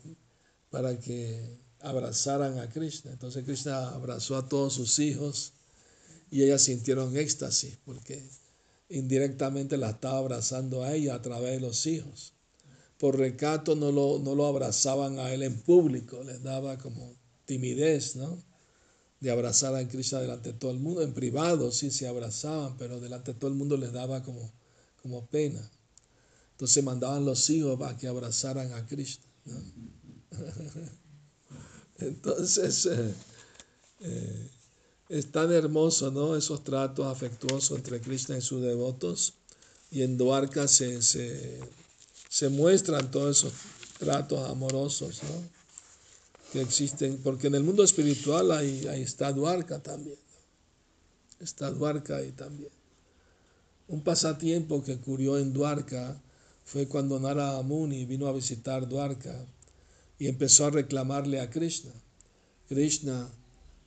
para 0.71 0.97
que 0.97 1.59
abrazaran 1.81 2.61
a 2.61 2.69
Krishna. 2.69 3.11
Entonces 3.11 3.45
Krishna 3.45 3.89
abrazó 3.89 4.37
a 4.37 4.49
todos 4.49 4.73
sus 4.73 5.01
hijos 5.01 5.53
y 6.31 6.45
ellas 6.45 6.63
sintieron 6.63 7.17
éxtasis 7.17 7.77
porque 7.85 8.23
indirectamente 8.89 9.77
la 9.77 9.91
estaba 9.91 10.19
abrazando 10.19 10.85
a 10.85 10.95
ella 10.95 11.17
a 11.17 11.23
través 11.23 11.55
de 11.55 11.61
los 11.61 11.87
hijos. 11.87 12.35
Por 13.01 13.19
recato 13.19 13.75
no 13.75 13.91
lo, 13.91 14.21
no 14.21 14.37
lo 14.37 14.47
abrazaban 14.47 15.19
a 15.19 15.33
él 15.33 15.43
en 15.43 15.59
público, 15.59 16.23
les 16.23 16.43
daba 16.43 16.79
como 16.79 17.17
timidez, 17.47 18.15
¿no? 18.15 18.39
De 19.19 19.33
abrazar 19.33 19.75
a 19.75 19.89
Krishna 19.89 20.21
delante 20.21 20.53
de 20.53 20.59
todo 20.59 20.71
el 20.71 20.79
mundo. 20.79 21.03
En 21.03 21.13
privado 21.13 21.73
sí 21.73 21.91
se 21.91 22.07
abrazaban, 22.07 22.77
pero 22.79 23.01
delante 23.01 23.33
de 23.33 23.39
todo 23.39 23.51
el 23.51 23.57
mundo 23.57 23.77
les 23.77 23.93
daba 23.93 24.23
como 24.23 24.49
como 25.03 25.27
pena. 25.27 25.61
Entonces 26.53 26.85
mandaban 26.85 27.25
los 27.25 27.49
hijos 27.51 27.79
para 27.79 27.97
que 27.97 28.07
abrazaran 28.07 28.73
a 28.73 28.87
Cristo. 28.87 29.27
Entonces, 31.99 32.87
eh, 32.87 33.15
eh, 34.01 34.51
es 35.09 35.31
tan 35.31 35.53
hermoso, 35.53 36.11
¿no? 36.11 36.37
Esos 36.37 36.65
tratos 36.65 37.07
afectuosos 37.07 37.79
entre 37.79 38.01
Krishna 38.01 38.39
y 38.39 38.41
sus 38.41 38.63
devotos. 38.63 39.35
Y 39.91 40.03
en 40.03 40.17
Dwarka 40.17 40.69
se, 40.69 41.61
muestran 42.49 43.11
todos 43.11 43.39
esos 43.39 43.53
tratos 43.99 44.49
amorosos, 44.49 45.21
¿no? 45.25 45.43
Que 46.53 46.63
existen, 46.63 47.19
porque 47.23 47.49
en 47.49 47.57
el 47.57 47.65
mundo 47.65 47.83
espiritual 47.85 48.53
ahí, 48.53 48.87
ahí 48.89 49.03
está 49.03 49.33
Dwarka 49.33 49.81
también. 49.81 50.19
Está 51.41 51.71
Dwarka 51.71 52.17
ahí 52.17 52.33
también. 52.33 52.71
Un 53.89 54.03
pasatiempo 54.03 54.83
que 54.83 54.95
ocurrió 54.95 55.39
en 55.39 55.53
Dwarka 55.53 56.21
fue 56.65 56.87
cuando 56.87 57.19
Narada 57.19 57.63
Muni 57.63 58.05
vino 58.05 58.29
a 58.29 58.33
visitar 58.33 58.89
Dwarka 58.89 59.35
y 60.19 60.29
empezó 60.29 60.67
a 60.67 60.71
reclamarle 60.71 61.41
a 61.41 61.51
Krishna. 61.51 61.93
Krishna, 62.69 63.29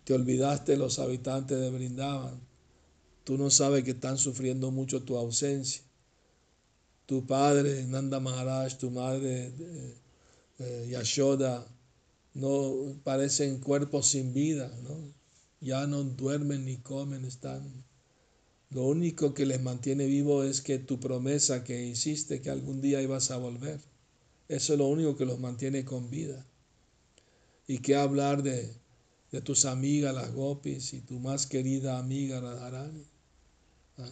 te 0.04 0.14
olvidaste 0.14 0.74
de 0.74 0.78
los 0.78 1.00
habitantes 1.00 1.58
de 1.58 1.70
Brindavan. 1.70 2.42
Tú 3.24 3.38
no 3.38 3.50
sabes 3.50 3.86
que 3.86 3.92
están 3.92 4.18
sufriendo 4.18 4.72
mucho 4.72 5.04
tu 5.04 5.16
ausencia. 5.16 5.82
Tu 7.06 7.26
padre, 7.26 7.84
Nanda 7.86 8.20
Maharaj, 8.20 8.78
tu 8.78 8.90
madre, 8.90 9.52
eh, 10.60 10.88
Yashoda, 10.90 11.68
no 12.34 12.96
parecen 13.04 13.60
cuerpos 13.60 14.08
sin 14.08 14.34
vida, 14.34 14.72
¿no? 14.84 15.14
Ya 15.60 15.88
no 15.88 16.04
duermen 16.04 16.66
ni 16.66 16.78
comen, 16.78 17.26
están 17.26 17.84
lo 18.74 18.86
único 18.88 19.36
que 19.36 19.46
les 19.46 19.62
mantiene 19.62 20.08
vivo 20.08 20.44
es 20.44 20.62
que 20.62 20.80
tu 20.80 21.00
promesa 21.00 21.64
que 21.64 21.86
hiciste 21.86 22.42
que 22.42 22.50
algún 22.50 22.82
día 22.82 23.04
ibas 23.04 23.30
a 23.30 23.38
volver. 23.38 23.80
Eso 24.48 24.74
es 24.74 24.80
lo 24.80 24.88
único 24.88 25.16
que 25.16 25.28
los 25.28 25.40
mantiene 25.40 25.86
con 25.86 26.10
vida. 26.10 26.44
Y 27.68 27.80
qué 27.80 27.96
hablar 27.96 28.42
de, 28.42 28.74
de 29.32 29.42
tus 29.42 29.66
amigas, 29.66 30.16
las 30.16 30.34
gopis, 30.34 30.94
y 30.94 31.02
tu 31.02 31.20
más 31.20 31.46
querida 31.46 32.00
amiga 32.00 32.42
Radharani. 32.42 33.06
¿Ah? 34.00 34.10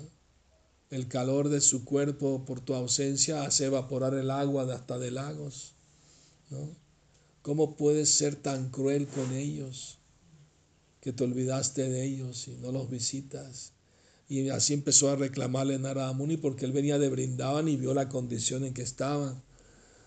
El 0.92 1.08
calor 1.08 1.48
de 1.48 1.62
su 1.62 1.86
cuerpo 1.86 2.44
por 2.46 2.60
tu 2.60 2.74
ausencia 2.74 3.44
hace 3.44 3.66
evaporar 3.66 4.14
el 4.14 4.30
agua 4.30 4.66
de 4.66 4.74
hasta 4.74 5.00
de 5.00 5.10
lagos. 5.10 5.74
¿no? 6.50 6.76
¿Cómo 7.42 7.78
puedes 7.78 8.10
ser 8.10 8.36
tan 8.36 8.70
cruel 8.72 9.08
con 9.08 9.32
ellos 9.32 10.00
que 11.00 11.14
te 11.14 11.24
olvidaste 11.24 11.88
de 11.88 12.04
ellos 12.04 12.46
y 12.50 12.58
no 12.58 12.74
los 12.74 12.90
visitas? 12.90 13.72
Y 14.28 14.50
así 14.50 14.74
empezó 14.74 15.10
a 15.10 15.16
reclamarle 15.16 15.80
Narada 15.80 16.12
Muni 16.12 16.36
porque 16.36 16.66
él 16.66 16.74
venía 16.74 17.00
de 17.00 17.10
Brindaban 17.10 17.70
y 17.70 17.78
vio 17.78 17.94
la 17.94 18.10
condición 18.10 18.66
en 18.66 18.74
que 18.74 18.82
estaban. 18.82 19.42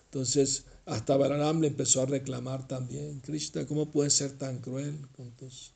Entonces, 0.05 0.65
hasta 0.85 1.17
Balaram 1.17 1.63
le 1.63 1.69
empezó 1.69 2.03
a 2.03 2.07
reclamar 2.07 2.69
también, 2.69 3.21
Krishna, 3.21 3.67
¿cómo 3.67 3.91
puedes 3.91 4.13
ser 4.13 4.33
tan 4.33 4.59
cruel 4.59 5.09
con 5.17 5.31
tus 5.33 5.73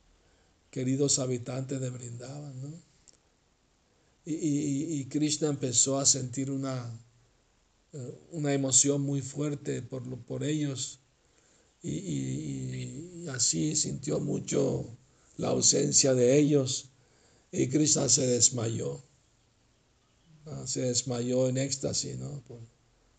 queridos 0.71 1.19
habitantes 1.19 1.81
de 1.81 1.89
Brindaban? 1.89 2.61
¿no? 2.61 2.88
Y, 4.25 5.07
Krishna 5.07 5.49
empezó 5.49 5.99
a 5.99 6.05
sentir 6.05 6.51
una, 6.51 6.91
eh, 7.93 8.19
una 8.33 8.53
emoción 8.53 9.01
muy 9.01 9.23
fuerte 9.23 9.81
por, 9.81 10.03
por 10.25 10.45
ellos 10.45 11.01
y, 11.83 13.27
así 13.29 13.77
sintió 13.77 14.21
mucho 14.21 14.97
la 15.37 15.49
ausencia 15.49 16.15
de 16.15 16.39
ellos 16.39 16.91
y 17.53 17.69
Krishna 17.69 18.09
se 18.09 18.27
desmayó. 18.27 19.03
Se 20.65 20.81
desmayó 20.81 21.49
en 21.49 21.59
éxtasis, 21.59 22.17
¿no? 22.19 22.43
Por 22.47 22.61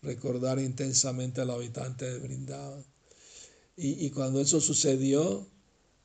recordar 0.02 0.58
intensamente 0.58 1.40
al 1.40 1.50
habitante 1.50 2.04
de 2.04 2.18
Brindavan. 2.18 2.84
Y, 3.76 4.04
y 4.04 4.10
cuando 4.10 4.40
eso 4.40 4.60
sucedió, 4.60 5.48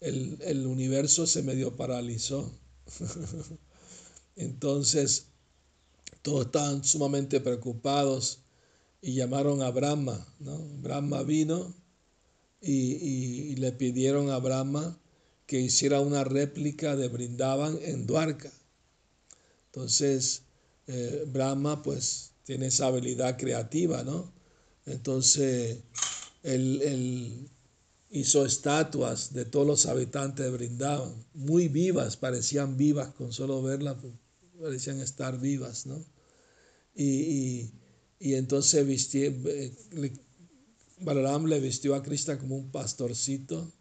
el, 0.02 0.38
el 0.42 0.68
universo 0.68 1.26
se 1.26 1.42
medio 1.42 1.76
paralizó. 1.76 2.52
Entonces, 4.36 5.28
todos 6.22 6.48
estaban 6.48 6.84
sumamente 6.84 7.40
preocupados 7.40 8.40
y 9.02 9.14
llamaron 9.14 9.62
a 9.62 9.70
Brahma. 9.70 10.26
¿no? 10.40 10.58
Brahma 10.82 11.24
vino 11.24 11.74
y, 12.62 13.56
le 13.56 13.72
pidieron 13.72 14.32
a 14.32 14.40
Brahma 14.40 15.00
que 15.46 15.62
hiciera 15.62 16.02
una 16.02 16.24
réplica 16.24 16.96
de 16.96 17.08
Brindaban 17.08 17.78
en 17.82 18.08
Dwarka. 18.08 18.52
Entonces, 19.68 20.42
eh, 20.88 21.26
Brahma 21.28 21.84
pues 21.84 22.32
tiene 22.44 22.68
esa 22.68 22.88
habilidad 22.88 23.38
creativa, 23.38 24.04
¿no? 24.04 24.34
Entonces, 24.86 25.80
él, 26.44 26.82
él, 26.82 27.50
hizo 28.10 28.46
estatuas 28.46 29.34
de 29.34 29.46
todos 29.46 29.68
los 29.68 29.86
habitantes 29.88 30.46
de 30.46 30.52
Brindaban, 30.52 31.14
muy 31.34 31.68
vivas, 31.68 32.18
parecían 32.18 32.78
vivas 32.78 33.10
con 33.10 33.34
solo 33.34 33.62
verlas 33.62 33.98
parecían 34.62 35.00
estar 35.02 35.40
vivas, 35.40 35.86
¿no? 35.86 36.04
Y, 36.96 37.72
entonces 38.20 38.86
vistió, 38.88 39.34
Balaram 41.00 41.46
le 41.46 41.60
vistió 41.60 41.94
a 41.96 42.02
Krishna 42.02 42.38
como 42.38 42.56
un 42.56 42.72
pastorcito 42.72 43.72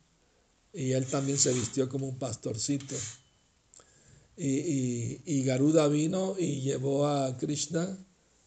y 0.73 0.91
él 0.93 1.07
también 1.07 1.39
se 1.39 1.53
vistió 1.53 1.89
como 1.89 2.09
un 2.09 2.19
pastorcito. 2.19 2.97
Y, 4.37 5.21
y, 5.25 5.45
Garuda 5.45 5.87
vino 5.87 6.35
y 6.37 6.61
llevó 6.61 7.07
a 7.07 7.37
Krishna 7.39 7.97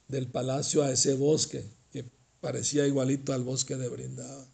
del 0.09 0.27
palacio 0.27 0.83
a 0.83 0.91
ese 0.91 1.13
bosque 1.13 1.63
que 1.91 2.03
parecía 2.41 2.85
igualito 2.85 3.31
al 3.31 3.43
bosque 3.43 3.77
de 3.77 3.87
Brindavan. 3.87 4.47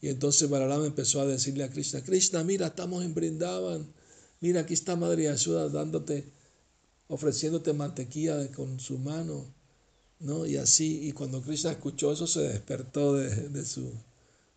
Y 0.00 0.08
entonces 0.08 0.48
Balaram 0.48 0.84
empezó 0.86 1.20
a 1.20 1.26
decirle 1.26 1.64
a 1.64 1.70
Krishna, 1.70 2.02
Krishna, 2.02 2.42
mira, 2.42 2.68
estamos 2.68 3.04
en 3.04 3.14
Brindavan, 3.14 3.92
mira, 4.40 4.62
aquí 4.62 4.72
está 4.72 4.96
Madre 4.96 5.24
Yashoda 5.24 5.68
dándote 5.68 6.24
ofreciéndote 7.08 7.72
mantequilla 7.72 8.50
con 8.52 8.80
su 8.80 8.98
mano, 8.98 9.44
¿no? 10.20 10.46
Y 10.46 10.56
así, 10.56 11.06
y 11.08 11.12
cuando 11.12 11.42
Krishna 11.42 11.72
escuchó 11.72 12.12
eso, 12.12 12.26
se 12.26 12.40
despertó 12.40 13.14
de, 13.14 13.64
su 13.64 13.92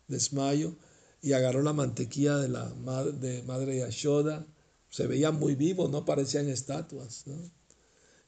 desmayo 0.08 0.74
y 1.22 1.32
agarró 1.32 1.62
la 1.62 1.72
mantequilla 1.72 2.38
de 2.38 2.48
la 2.48 2.64
madre, 2.84 3.12
de 3.12 3.42
madre 3.42 3.78
Yashoda. 3.78 4.46
Se 4.90 5.06
veían 5.06 5.38
muy 5.38 5.54
vivos, 5.54 5.90
no 5.90 6.04
parecían 6.04 6.48
estatuas, 6.48 7.24
¿no? 7.26 7.36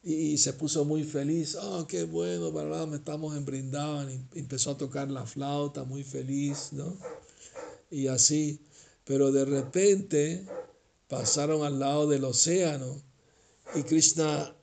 Y, 0.04 0.38
se 0.38 0.52
puso 0.52 0.84
muy 0.84 1.04
feliz. 1.04 1.56
Oh, 1.60 1.86
qué 1.86 2.02
bueno, 2.04 2.50
¿verdad? 2.50 2.88
Me 2.88 2.96
estamos 2.96 3.36
en 3.36 3.44
Brindavan. 3.44 4.10
Y 4.10 4.38
empezó 4.40 4.72
a 4.72 4.76
tocar 4.76 5.08
la 5.10 5.26
flauta, 5.26 5.84
muy 5.84 6.02
feliz, 6.02 6.72
¿no? 6.72 6.96
Y 7.90 8.08
así. 8.08 8.60
Pero 9.04 9.30
de 9.30 9.44
repente 9.44 10.44
pasaron 11.08 11.62
al 11.62 11.78
lado 11.78 12.08
del 12.08 12.24
océano 12.24 13.00
y 13.74 13.82
Krishna 13.82 14.54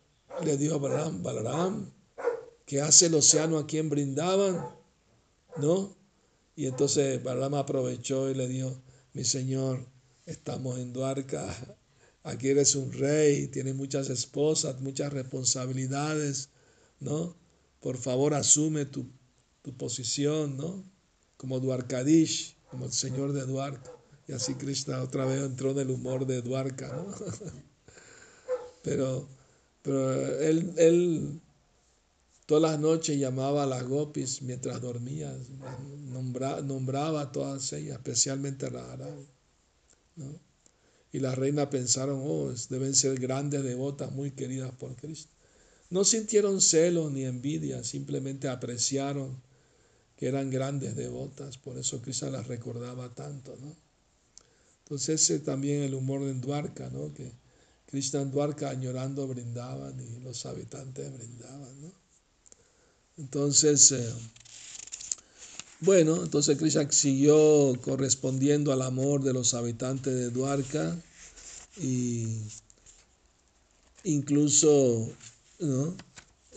le 0.44 0.58
dijo 0.58 0.76
a 0.76 0.78
Balaram, 0.78 1.24
Balaram, 1.24 1.92
¿qué 2.66 2.82
hace 2.82 3.08
el 3.08 3.16
océano 3.16 3.58
aquí 3.58 3.78
en 3.78 3.90
Brindavan? 3.90 4.70
¿No? 5.58 5.96
Y 6.56 6.68
entonces 6.68 7.22
Balaram 7.24 7.56
aprovechó 7.56 8.30
y 8.30 8.36
le 8.36 8.48
dijo, 8.48 8.82
mi 9.14 9.24
señor, 9.24 9.88
estamos 10.26 10.78
en 10.78 10.94
Dwarka, 10.94 11.48
aquí 12.24 12.50
eres 12.50 12.76
un 12.76 12.92
rey, 12.92 13.48
tienes 13.48 13.76
muchas 13.76 14.10
esposas, 14.10 14.80
muchas 14.82 15.12
responsabilidades, 15.12 16.50
¿no? 17.00 17.36
Por 17.80 17.98
favor, 17.98 18.34
asume 18.34 18.86
tu, 18.86 19.08
tu 19.62 19.76
posición, 19.76 20.58
¿no? 20.58 20.84
Como 21.38 21.60
Dwarkadish, 21.60 22.58
como 22.70 22.86
el 22.86 22.92
señor 22.92 23.34
de 23.34 23.46
Dwarka. 23.46 23.92
Y 24.28 24.34
así 24.34 24.54
Krishna 24.54 25.02
otra 25.02 25.26
vez 25.26 25.42
entró 25.42 25.72
en 25.72 25.80
el 25.80 25.90
humor 25.90 26.28
de 26.28 26.42
Dwarka, 26.42 26.88
¿no? 26.90 27.16
Pero, 28.82 29.28
pero 29.82 30.40
él, 30.40 30.74
él 30.78 31.42
todas 32.46 32.72
las 32.72 32.80
noches 32.80 33.20
llamaba 33.20 33.64
a 33.64 33.68
las 33.68 33.84
gopis 33.84 34.42
mientras 34.42 34.82
dormía, 34.82 35.32
nombraba 36.64 37.22
a 37.22 37.32
todas 37.32 37.72
ellas, 37.74 37.98
especialmente 37.98 38.66
a 38.66 38.70
Radharani. 38.70 39.28
¿no? 40.16 40.40
Y 41.12 41.20
las 41.20 41.38
reinas 41.38 41.68
pensaron, 41.68 42.22
oh, 42.24 42.52
deben 42.70 42.96
ser 42.96 43.20
grandes 43.20 43.64
devotas, 43.64 44.12
muy 44.12 44.32
queridas 44.32 44.72
por 44.72 44.96
Cristo. 44.96 45.30
No 45.90 46.04
sintieron 46.04 46.62
celos 46.62 47.12
ni 47.12 47.26
envidia, 47.26 47.84
simplemente 47.84 48.48
apreciaron 48.48 49.42
que 50.16 50.28
eran 50.28 50.50
grandes 50.50 50.96
devotas, 50.96 51.58
por 51.58 51.78
eso 51.78 52.02
Cristo 52.02 52.30
las 52.30 52.48
recordaba 52.48 53.14
tanto, 53.14 53.56
¿no? 53.62 53.76
Entonces 54.84 55.22
ese 55.22 55.40
también 55.40 55.84
el 55.84 55.94
humor 55.94 56.26
de 56.26 56.34
Dwarka, 56.34 56.90
¿no? 56.90 57.14
Que 57.14 57.32
Krishna 57.90 58.24
Dwarka 58.26 58.70
añorando 58.70 59.28
brindaban 59.28 60.00
y 60.00 60.20
los 60.24 60.46
habitantes 60.46 61.12
brindaban. 61.12 61.82
¿no? 61.82 61.92
Entonces, 63.18 63.92
eh, 63.92 64.14
bueno, 65.82 66.24
entonces 66.24 66.58
Krishna 66.58 66.92
siguió 66.92 67.80
correspondiendo 67.82 68.72
al 68.72 68.82
amor 68.84 69.24
de 69.24 69.34
los 69.34 69.54
habitantes 69.54 70.14
de 70.14 70.30
Dwarka 70.30 70.96
y 71.82 72.28
incluso 74.04 75.10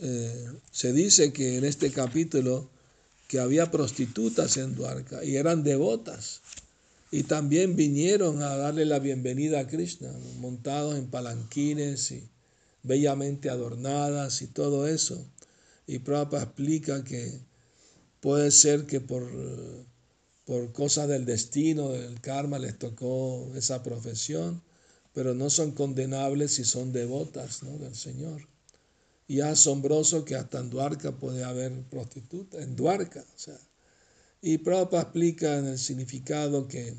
eh, 0.02 0.46
se 0.70 0.92
dice 0.92 1.32
que 1.32 1.56
en 1.56 1.64
este 1.64 1.90
capítulo 1.92 2.68
que 3.26 3.40
había 3.40 3.70
prostitutas 3.70 4.56
en 4.58 4.74
Dwarka 4.74 5.24
y 5.24 5.36
eran 5.36 5.64
devotas 5.64 6.42
y 7.14 7.24
también 7.24 7.76
vinieron 7.76 8.42
a 8.42 8.56
darle 8.56 8.86
la 8.86 8.98
bienvenida 8.98 9.60
a 9.60 9.66
Krishna, 9.66 10.10
montados 10.38 10.96
en 10.96 11.10
palanquines 11.10 12.10
y 12.10 12.26
bellamente 12.82 13.50
adornadas 13.50 14.40
y 14.40 14.46
todo 14.46 14.88
eso. 14.88 15.22
Y 15.86 15.98
Prabhupada 15.98 16.44
explica 16.44 17.04
que 17.04 17.38
puede 18.20 18.50
ser 18.50 18.86
que 18.86 19.02
por, 19.02 19.30
por 20.46 20.72
cosas 20.72 21.06
del 21.06 21.26
destino, 21.26 21.90
del 21.90 22.18
karma, 22.22 22.58
les 22.58 22.78
tocó 22.78 23.52
esa 23.56 23.82
profesión, 23.82 24.62
pero 25.12 25.34
no 25.34 25.50
son 25.50 25.72
condenables 25.72 26.54
si 26.54 26.64
son 26.64 26.94
devotas 26.94 27.60
del 27.78 27.94
Señor. 27.94 28.48
Y 29.28 29.40
es 29.40 29.44
asombroso 29.44 30.24
que 30.24 30.34
hasta 30.34 30.60
en 30.60 30.70
Duarca 30.70 31.12
puede 31.12 31.44
haber 31.44 31.72
prostitutas, 31.90 32.62
en 32.62 32.74
Duarca, 32.74 33.20
o 33.20 33.38
sea, 33.38 33.58
y 34.42 34.58
Prabhupada 34.58 35.04
explica 35.04 35.56
en 35.56 35.66
el 35.66 35.78
significado 35.78 36.66
que, 36.66 36.94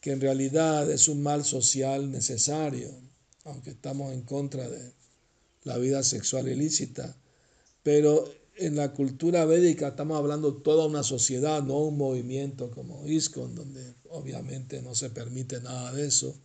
que 0.00 0.12
en 0.12 0.20
realidad 0.20 0.88
es 0.88 1.08
un 1.08 1.20
mal 1.20 1.44
social 1.44 2.12
necesario, 2.12 2.94
aunque 3.44 3.70
estamos 3.70 4.12
en 4.12 4.22
contra 4.22 4.68
de 4.68 4.92
la 5.64 5.78
vida 5.78 6.04
sexual 6.04 6.48
ilícita. 6.48 7.16
Pero 7.82 8.24
en 8.54 8.76
la 8.76 8.92
cultura 8.92 9.44
védica 9.44 9.88
estamos 9.88 10.16
hablando 10.16 10.54
toda 10.54 10.86
una 10.86 11.02
sociedad, 11.02 11.60
no 11.62 11.78
un 11.78 11.98
movimiento 11.98 12.70
como 12.70 13.04
ISKCON, 13.06 13.56
donde 13.56 13.94
obviamente 14.10 14.80
no 14.80 14.94
se 14.94 15.10
permite 15.10 15.60
nada 15.60 15.92
de 15.92 16.06
eso, 16.06 16.38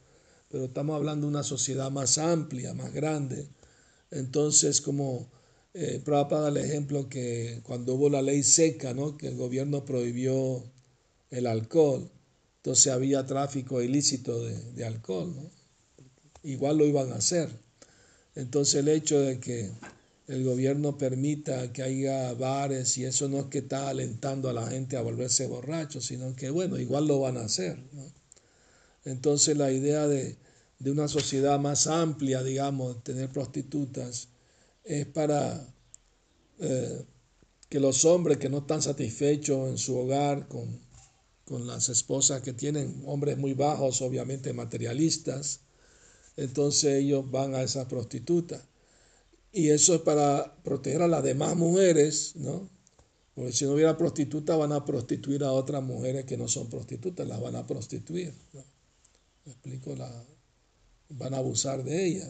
pero 0.49 0.65
estamos 0.65 0.95
hablando 0.95 1.27
de 1.27 1.31
una 1.31 1.43
sociedad 1.43 1.91
más 1.91 2.17
amplia, 2.17 2.73
más 2.73 2.91
grande. 2.91 3.47
Entonces, 4.09 4.81
como 4.81 5.29
eh, 5.73 6.01
Prabhupada 6.03 6.43
da 6.43 6.49
el 6.49 6.57
ejemplo 6.57 7.07
que 7.07 7.61
cuando 7.63 7.95
hubo 7.95 8.09
la 8.09 8.21
ley 8.21 8.43
seca, 8.43 8.93
¿no? 8.93 9.17
que 9.17 9.27
el 9.27 9.37
gobierno 9.37 9.85
prohibió 9.85 10.63
el 11.29 11.47
alcohol, 11.47 12.09
entonces 12.57 12.91
había 12.91 13.25
tráfico 13.25 13.81
ilícito 13.81 14.43
de, 14.43 14.85
alcohol. 14.85 15.33
¿no? 15.33 15.49
Igual 16.43 16.77
lo 16.77 16.85
iban 16.85 17.11
a 17.11 17.15
hacer. 17.15 17.49
Entonces 18.35 18.75
el 18.75 18.89
hecho 18.89 19.19
de 19.19 19.39
que 19.39 19.69
el 20.27 20.43
gobierno 20.43 20.97
permita 20.97 21.71
que 21.73 21.83
haya 21.83 22.33
bares 22.33 22.97
y 22.97 23.05
eso 23.05 23.29
no 23.29 23.39
es 23.39 23.45
que 23.45 23.59
está 23.59 23.89
alentando 23.89 24.49
a 24.49 24.53
la 24.53 24.67
gente 24.67 24.97
a 24.97 25.01
volverse 25.01 25.47
borrachos, 25.47 26.05
sino 26.05 26.35
que 26.35 26.49
bueno, 26.49 26.77
igual 26.77 27.07
lo 27.07 27.19
van 27.21 27.37
a 27.37 27.45
hacer. 27.45 27.77
Entonces 29.05 29.57
la 29.57 29.71
idea 29.71 30.07
de, 30.07 30.35
de 30.79 30.91
una 30.91 31.07
sociedad 31.07 31.59
más 31.59 31.87
amplia, 31.87 32.43
digamos, 32.43 33.03
tener 33.03 33.29
prostitutas, 33.29 34.27
es 34.83 35.05
para 35.07 35.67
eh, 36.59 37.05
que 37.69 37.79
los 37.79 38.05
hombres 38.05 38.37
que 38.37 38.49
no 38.49 38.59
están 38.59 38.81
satisfechos 38.81 39.69
en 39.69 39.77
su 39.77 39.97
hogar 39.97 40.47
con, 40.47 40.79
con 41.45 41.67
las 41.67 41.89
esposas 41.89 42.41
que 42.41 42.53
tienen, 42.53 43.03
hombres 43.05 43.37
muy 43.37 43.53
bajos, 43.53 44.01
obviamente 44.01 44.53
materialistas, 44.53 45.61
entonces 46.37 47.03
ellos 47.03 47.29
van 47.29 47.55
a 47.55 47.61
esa 47.61 47.87
prostituta. 47.87 48.65
Y 49.51 49.69
eso 49.69 49.95
es 49.95 50.01
para 50.01 50.55
proteger 50.63 51.01
a 51.01 51.07
las 51.07 51.23
demás 51.23 51.55
mujeres, 51.55 52.35
¿no? 52.35 52.69
Porque 53.35 53.51
si 53.51 53.65
no 53.65 53.73
hubiera 53.73 53.97
prostituta, 53.97 54.55
van 54.55 54.71
a 54.71 54.85
prostituir 54.85 55.43
a 55.43 55.51
otras 55.51 55.83
mujeres 55.83 56.25
que 56.25 56.37
no 56.37 56.47
son 56.47 56.69
prostitutas, 56.69 57.27
las 57.27 57.41
van 57.41 57.55
a 57.55 57.65
prostituir. 57.65 58.33
¿no? 58.53 58.63
¿Me 59.45 59.51
explico? 59.53 59.95
La, 59.95 60.11
van 61.09 61.33
a 61.33 61.37
abusar 61.37 61.83
de 61.83 62.05
ella, 62.05 62.29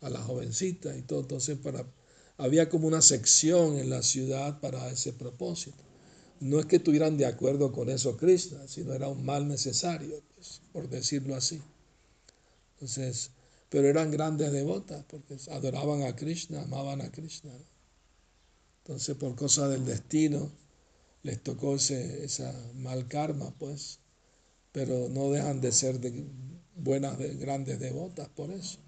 a, 0.00 0.10
la 0.10 0.20
jovencita 0.22 0.96
y 0.96 1.02
todo. 1.02 1.20
Entonces, 1.20 1.58
para, 1.58 1.84
había 2.36 2.68
como 2.68 2.86
una 2.86 3.02
sección 3.02 3.78
en 3.78 3.90
la 3.90 4.02
ciudad 4.02 4.60
para 4.60 4.90
ese 4.90 5.12
propósito. 5.12 5.82
No 6.40 6.60
es 6.60 6.66
que 6.66 6.76
estuvieran 6.76 7.16
de 7.16 7.26
acuerdo 7.26 7.72
con 7.72 7.90
eso 7.90 8.16
Krishna, 8.16 8.68
sino 8.68 8.94
era 8.94 9.08
un 9.08 9.24
mal 9.24 9.48
necesario, 9.48 10.22
pues, 10.34 10.60
por 10.72 10.88
decirlo 10.88 11.34
así. 11.34 11.60
Entonces, 12.74 13.32
pero 13.68 13.88
eran 13.88 14.10
grandes 14.10 14.52
devotas 14.52 15.04
porque 15.08 15.36
adoraban 15.50 16.02
a 16.02 16.14
Krishna, 16.14 16.62
amaban 16.62 17.00
a 17.00 17.10
Krishna. 17.10 17.52
Entonces, 18.84 19.16
por 19.16 19.34
cosa 19.34 19.68
del 19.68 19.84
destino, 19.84 20.50
les 21.22 21.42
tocó 21.42 21.74
ese 21.74 22.24
esa 22.24 22.54
mal 22.74 23.08
karma, 23.08 23.52
pues, 23.58 23.98
pero 24.72 25.08
no 25.08 25.30
dejan 25.30 25.60
de 25.60 25.72
ser 25.72 25.98
buenas, 26.76 27.18
grandes 27.38 27.80
devotas 27.80 28.28
por 28.28 28.50
eso. 28.50 28.78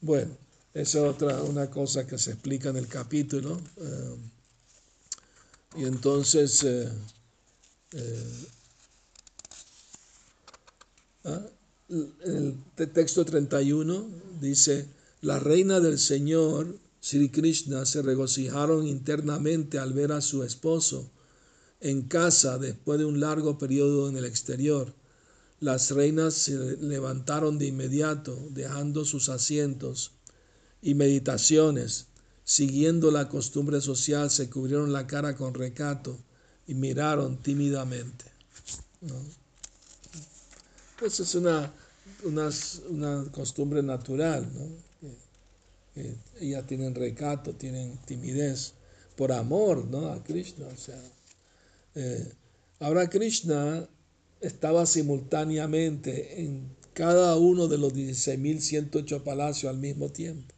Bueno, 0.00 0.36
esa 0.74 0.98
es 0.98 1.04
otra 1.04 1.42
una 1.42 1.70
cosa 1.70 2.06
que 2.06 2.18
se 2.18 2.32
explica 2.32 2.70
en 2.70 2.76
el 2.76 2.86
capítulo. 2.86 3.60
Eh, 3.76 4.16
y 5.78 5.84
entonces, 5.84 6.62
eh, 6.64 6.88
eh, 7.92 8.46
ah, 11.24 11.46
el 11.88 12.56
texto 12.92 13.24
31 13.24 14.06
dice, 14.40 14.86
la 15.20 15.38
reina 15.38 15.80
del 15.80 15.98
Señor, 15.98 16.78
Sri 17.00 17.28
Krishna, 17.28 17.84
se 17.86 18.02
regocijaron 18.02 18.86
internamente 18.86 19.78
al 19.78 19.92
ver 19.92 20.12
a 20.12 20.20
su 20.20 20.42
esposo 20.42 21.10
en 21.80 22.02
casa 22.02 22.58
después 22.58 22.98
de 22.98 23.04
un 23.04 23.20
largo 23.20 23.58
periodo 23.58 24.08
en 24.08 24.16
el 24.16 24.24
exterior. 24.24 24.94
Las 25.62 25.92
reinas 25.92 26.34
se 26.34 26.76
levantaron 26.78 27.56
de 27.56 27.66
inmediato, 27.66 28.36
dejando 28.50 29.04
sus 29.04 29.28
asientos 29.28 30.10
y 30.82 30.94
meditaciones, 30.94 32.08
siguiendo 32.42 33.12
la 33.12 33.28
costumbre 33.28 33.80
social, 33.80 34.28
se 34.28 34.50
cubrieron 34.50 34.92
la 34.92 35.06
cara 35.06 35.36
con 35.36 35.54
recato 35.54 36.18
y 36.66 36.74
miraron 36.74 37.36
tímidamente. 37.36 38.24
Pues 40.98 41.20
es 41.20 41.32
una, 41.36 41.72
una, 42.24 43.24
costumbre 43.30 43.84
natural, 43.84 44.50
¿no? 44.52 46.02
ellas 46.40 46.66
tienen 46.66 46.92
recato, 46.92 47.52
tienen 47.52 47.98
timidez 47.98 48.72
por 49.14 49.30
amor 49.30 49.84
¿no? 49.84 50.08
a 50.08 50.24
Krishna. 50.24 50.66
O 50.66 50.76
sea, 50.76 51.00
eh, 51.94 52.32
ahora 52.80 53.08
Krishna 53.08 53.88
estaba 54.42 54.86
simultáneamente 54.86 56.42
en 56.42 56.76
cada 56.92 57.36
uno 57.36 57.68
de 57.68 57.78
los 57.78 57.94
16.108 57.94 59.22
palacios 59.22 59.70
al 59.70 59.78
mismo 59.78 60.10
tiempo. 60.10 60.54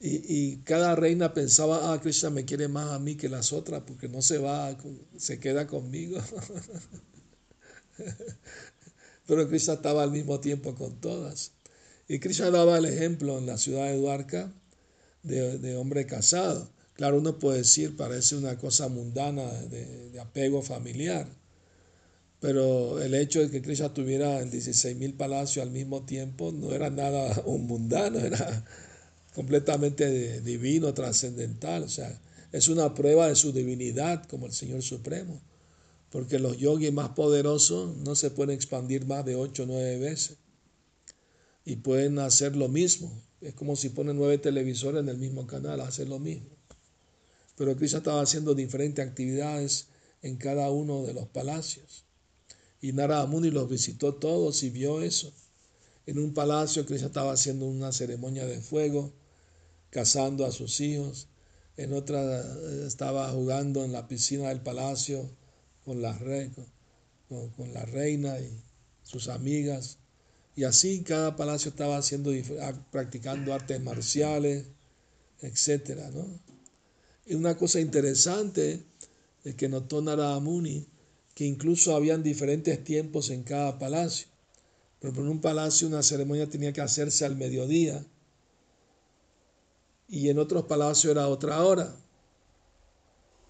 Y, 0.00 0.58
cada 0.64 0.94
reina 0.96 1.32
pensaba, 1.32 1.92
ah, 1.92 2.00
Krishna 2.00 2.30
me 2.30 2.44
quiere 2.44 2.68
más 2.68 2.90
a 2.90 2.98
mí 2.98 3.16
que 3.16 3.28
las 3.28 3.52
otras 3.52 3.82
porque 3.86 4.08
no 4.08 4.22
se 4.22 4.38
va, 4.38 4.76
se 5.16 5.40
queda 5.40 5.66
conmigo. 5.66 6.20
Pero 9.26 9.48
Krishna 9.48 9.74
estaba 9.74 10.02
al 10.02 10.10
mismo 10.10 10.40
tiempo 10.40 10.74
con 10.74 11.00
todas. 11.00 11.52
Y 12.06 12.18
Krishna 12.18 12.50
daba 12.50 12.76
el 12.76 12.84
ejemplo 12.84 13.38
en 13.38 13.46
la 13.46 13.56
ciudad 13.56 13.86
de 13.86 13.96
Duarca 13.96 14.52
de, 15.22 15.58
de 15.58 15.76
hombre 15.76 16.06
casado. 16.06 16.70
Claro, 16.94 17.18
uno 17.18 17.38
puede 17.38 17.58
decir, 17.58 17.96
parece 17.96 18.36
una 18.36 18.56
cosa 18.56 18.88
mundana 18.88 19.50
de, 19.50 20.18
apego 20.20 20.62
familiar, 20.62 21.26
pero 22.44 23.00
el 23.00 23.14
hecho 23.14 23.40
de 23.40 23.50
que 23.50 23.62
Krishna 23.62 23.94
tuviera 23.94 24.42
en 24.42 24.52
16.000 24.52 25.16
palacios 25.16 25.64
al 25.64 25.70
mismo 25.72 26.04
tiempo 26.04 26.52
no 26.52 26.74
era 26.74 26.90
nada 26.90 27.42
un 27.46 27.66
mundano, 27.66 28.18
era 28.18 28.66
completamente 29.34 30.42
divino, 30.42 30.92
trascendental. 30.92 31.84
O 31.84 31.88
sea, 31.88 32.20
es 32.52 32.68
una 32.68 32.92
prueba 32.92 33.28
de 33.28 33.34
su 33.34 33.52
divinidad 33.52 34.26
como 34.26 34.44
el 34.44 34.52
Señor 34.52 34.82
Supremo, 34.82 35.40
porque 36.10 36.38
los 36.38 36.58
yogis 36.58 36.92
más 36.92 37.08
poderosos 37.08 37.96
no 37.96 38.14
se 38.14 38.30
pueden 38.30 38.54
expandir 38.54 39.06
más 39.06 39.24
de 39.24 39.36
8 39.36 39.62
o 39.62 39.66
9 39.66 39.98
veces 40.00 40.36
y 41.64 41.76
pueden 41.76 42.18
hacer 42.18 42.56
lo 42.56 42.68
mismo. 42.68 43.10
Es 43.40 43.54
como 43.54 43.74
si 43.74 43.88
ponen 43.88 44.16
nueve 44.16 44.36
televisores 44.36 45.00
en 45.00 45.08
el 45.08 45.16
mismo 45.16 45.46
canal, 45.46 45.80
hacen 45.80 46.10
lo 46.10 46.18
mismo. 46.18 46.50
Pero 47.56 47.74
Krishna 47.74 48.00
estaba 48.00 48.20
haciendo 48.20 48.54
diferentes 48.54 49.02
actividades 49.02 49.86
en 50.20 50.36
cada 50.36 50.70
uno 50.70 51.04
de 51.04 51.14
los 51.14 51.26
palacios. 51.28 52.03
Y 52.84 52.92
Narada 52.92 53.24
Muni 53.24 53.50
los 53.50 53.66
visitó 53.66 54.16
todos 54.16 54.62
y 54.62 54.68
vio 54.68 55.00
eso. 55.00 55.32
En 56.04 56.18
un 56.18 56.34
palacio 56.34 56.84
Krishna 56.84 57.06
estaba 57.06 57.32
haciendo 57.32 57.64
una 57.64 57.92
ceremonia 57.92 58.44
de 58.44 58.60
fuego, 58.60 59.10
casando 59.88 60.44
a 60.44 60.52
sus 60.52 60.82
hijos. 60.82 61.28
En 61.78 61.94
otra 61.94 62.42
eh, 62.42 62.84
estaba 62.86 63.30
jugando 63.30 63.86
en 63.86 63.92
la 63.92 64.06
piscina 64.06 64.50
del 64.50 64.60
palacio 64.60 65.30
con 65.82 66.02
la, 66.02 66.14
con, 67.56 67.72
la 67.72 67.86
reina 67.86 68.38
y 68.38 68.50
sus 69.02 69.28
amigas. 69.28 69.96
Y 70.54 70.64
así 70.64 71.02
cada 71.04 71.36
palacio 71.36 71.70
estaba 71.70 71.96
haciendo, 71.96 72.32
practicando 72.90 73.54
artes 73.54 73.80
marciales, 73.80 74.66
etcétera, 75.40 76.10
¿no? 76.10 76.26
Y 77.24 77.34
una 77.34 77.56
cosa 77.56 77.80
interesante 77.80 78.84
es 79.42 79.54
que 79.54 79.70
notó 79.70 80.02
Narada 80.02 80.38
Muni, 80.38 80.86
que 81.34 81.44
incluso 81.44 81.94
habían 81.94 82.22
diferentes 82.22 82.82
tiempos 82.84 83.30
en 83.30 83.42
cada 83.42 83.78
palacio. 83.78 84.28
Pero 85.00 85.20
en 85.20 85.28
un 85.28 85.40
palacio 85.40 85.88
una 85.88 86.02
ceremonia 86.02 86.48
tenía 86.48 86.72
que 86.72 86.80
hacerse 86.80 87.24
al 87.24 87.36
mediodía 87.36 88.04
y 90.08 90.28
en 90.28 90.38
otros 90.38 90.64
palacios 90.64 91.10
era 91.10 91.28
otra 91.28 91.64
hora. 91.64 91.94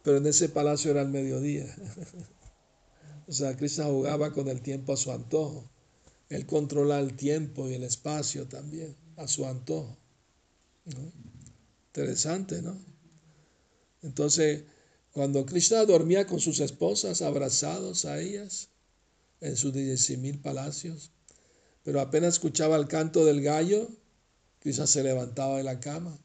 Pero 0.02 0.18
en 0.18 0.26
ese 0.26 0.48
palacio 0.48 0.90
era 0.90 1.00
al 1.00 1.08
mediodía. 1.08 1.66
o 3.28 3.32
sea, 3.32 3.56
Krishna 3.56 3.84
jugaba 3.84 4.32
con 4.32 4.48
el 4.48 4.60
tiempo 4.60 4.92
a 4.92 4.96
su 4.96 5.12
antojo. 5.12 5.68
Él 6.28 6.46
controla 6.46 6.98
el 7.00 7.14
tiempo 7.14 7.68
y 7.68 7.74
el 7.74 7.84
espacio 7.84 8.46
también 8.46 8.96
a 9.16 9.28
su 9.28 9.46
antojo. 9.46 9.96
Interesante, 11.88 12.60
¿no? 12.62 12.76
Entonces, 14.02 14.64
cuando 15.14 15.46
Krishna 15.46 15.84
dormía 15.84 16.26
con 16.26 16.40
sus 16.40 16.58
esposas 16.58 17.22
abrazados 17.22 18.04
a 18.04 18.20
ellas 18.20 18.70
en 19.40 19.56
sus 19.56 19.72
mil 20.18 20.40
palacios, 20.40 21.12
pero 21.84 22.00
apenas 22.00 22.34
escuchaba 22.34 22.74
el 22.76 22.88
canto 22.88 23.24
del 23.24 23.40
gallo, 23.40 23.88
Krishna 24.58 24.88
se 24.88 25.04
levantaba 25.04 25.58
de 25.58 25.62
la 25.62 25.78
cama 25.78 26.18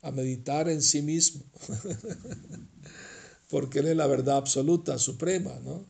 a 0.00 0.10
meditar 0.10 0.70
en 0.70 0.80
sí 0.80 1.02
mismo, 1.02 1.42
porque 3.50 3.80
Él 3.80 3.88
es 3.88 3.96
la 3.96 4.06
verdad 4.06 4.38
absoluta, 4.38 4.98
suprema, 4.98 5.60
¿no? 5.62 5.84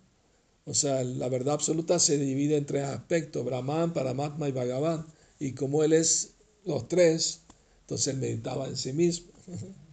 O 0.65 0.75
sea, 0.75 1.05
la 1.05 1.29
verdad 1.29 1.55
absoluta 1.55 2.01
se 2.01 2.19
divide 2.19 2.57
en 2.57 2.67
tres 2.67 2.83
aspectos, 2.83 3.45
Brahman, 3.45 3.93
Paramatma 3.93 4.49
y 4.49 4.53
Bhagavan, 4.53 5.07
y 5.39 5.53
como 5.53 5.85
Él 5.85 5.93
es 5.93 6.33
los 6.65 6.89
tres, 6.89 7.43
entonces 7.83 8.09
Él 8.09 8.19
meditaba 8.19 8.67
en 8.67 8.77
sí 8.77 8.93
mismo. 8.93 9.29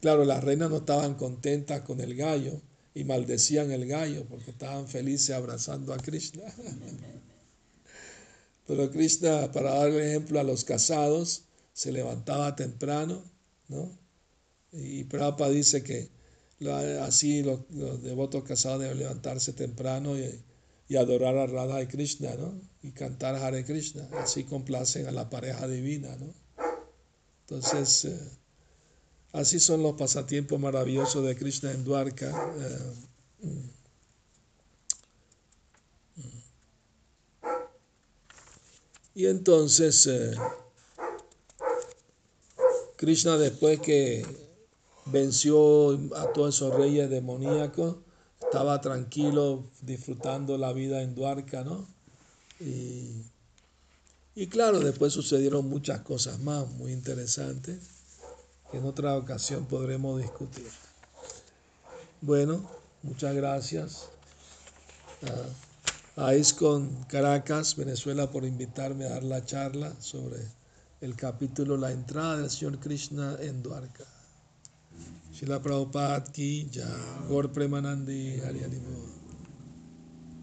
Claro, 0.00 0.24
las 0.24 0.44
reinas 0.44 0.70
no 0.70 0.78
estaban 0.78 1.14
contentas 1.14 1.82
con 1.82 2.00
el 2.00 2.14
gallo 2.14 2.60
y 2.94 3.04
maldecían 3.04 3.70
el 3.72 3.86
gallo 3.86 4.26
porque 4.28 4.50
estaban 4.50 4.88
felices 4.88 5.30
abrazando 5.30 5.92
a 5.92 5.98
Krishna. 5.98 6.44
Pero 8.66 8.90
Krishna, 8.90 9.52
para 9.52 9.74
darle 9.74 10.08
ejemplo 10.08 10.40
a 10.40 10.42
los 10.42 10.64
casados, 10.64 11.44
se 11.72 11.92
levantaba 11.92 12.56
temprano, 12.56 13.22
¿no? 13.68 13.96
Y 14.72 15.04
Prabhupada 15.04 15.50
dice 15.50 15.82
que 15.82 16.10
así 17.00 17.42
los, 17.42 17.60
devotos 18.02 18.44
casados 18.44 18.80
deben 18.80 18.98
levantarse 18.98 19.52
temprano 19.52 20.16
y, 20.18 20.96
adorar 20.96 21.36
a 21.36 21.46
Radha 21.46 21.82
y 21.82 21.86
Krishna, 21.86 22.34
¿no? 22.36 22.60
Y 22.82 22.92
cantar 22.92 23.36
Hare 23.36 23.64
Krishna. 23.64 24.08
Así 24.22 24.44
complacen 24.44 25.06
a 25.06 25.12
la 25.12 25.28
pareja 25.28 25.68
divina, 25.68 26.16
¿no? 26.16 26.32
Entonces, 27.42 28.06
eh, 28.06 28.18
así 29.32 29.60
son 29.60 29.82
los 29.82 29.96
pasatiempos 29.96 30.58
maravillosos 30.58 31.24
de 31.24 31.36
Krishna 31.36 31.72
en 31.72 31.84
Dwarka. 31.84 32.54
Eh, 32.58 33.46
mm. 33.46 33.76
Y 39.14 39.26
entonces 39.26 40.06
eh, 40.06 40.34
Krishna 42.96 43.38
después 43.38 43.80
que 43.80 44.26
venció 45.06 45.92
a 46.16 46.32
todos 46.34 46.54
esos 46.56 46.74
reyes 46.74 47.08
demoníacos, 47.08 47.96
estaba 48.42 48.80
tranquilo 48.80 49.70
disfrutando 49.80 50.58
la 50.58 50.72
vida 50.72 51.02
en 51.02 51.14
Dwarka, 51.14 51.64
¿no? 51.64 51.86
Y, 52.60 53.22
y 54.34 54.46
claro, 54.48 54.80
después 54.80 55.12
sucedieron 55.12 55.66
muchas 55.66 56.00
cosas 56.02 56.38
más 56.40 56.68
muy 56.72 56.92
interesantes 56.92 57.95
que 58.70 58.78
en 58.78 58.84
otra 58.84 59.16
ocasión 59.16 59.66
podremos 59.66 60.20
discutir. 60.20 60.70
Bueno, 62.20 62.68
muchas 63.02 63.34
gracias. 63.34 64.08
Ah, 66.16 66.26
a 66.28 66.34
ISCON 66.34 67.04
Caracas, 67.08 67.76
Venezuela, 67.76 68.30
por 68.30 68.44
invitarme 68.44 69.04
a 69.04 69.10
dar 69.10 69.22
la 69.22 69.44
charla 69.44 69.92
sobre 70.00 70.38
el 71.00 71.14
capítulo 71.14 71.76
La 71.76 71.92
entrada 71.92 72.38
del 72.38 72.50
Señor 72.50 72.78
Krishna 72.78 73.36
en 73.40 73.62
Dwarka. 73.62 74.04
Shila 75.32 75.60
Prabhupada 75.60 76.24
ki 76.24 76.70
ya, 76.72 76.88
Gor 77.28 77.52
Premanandi, 77.52 78.40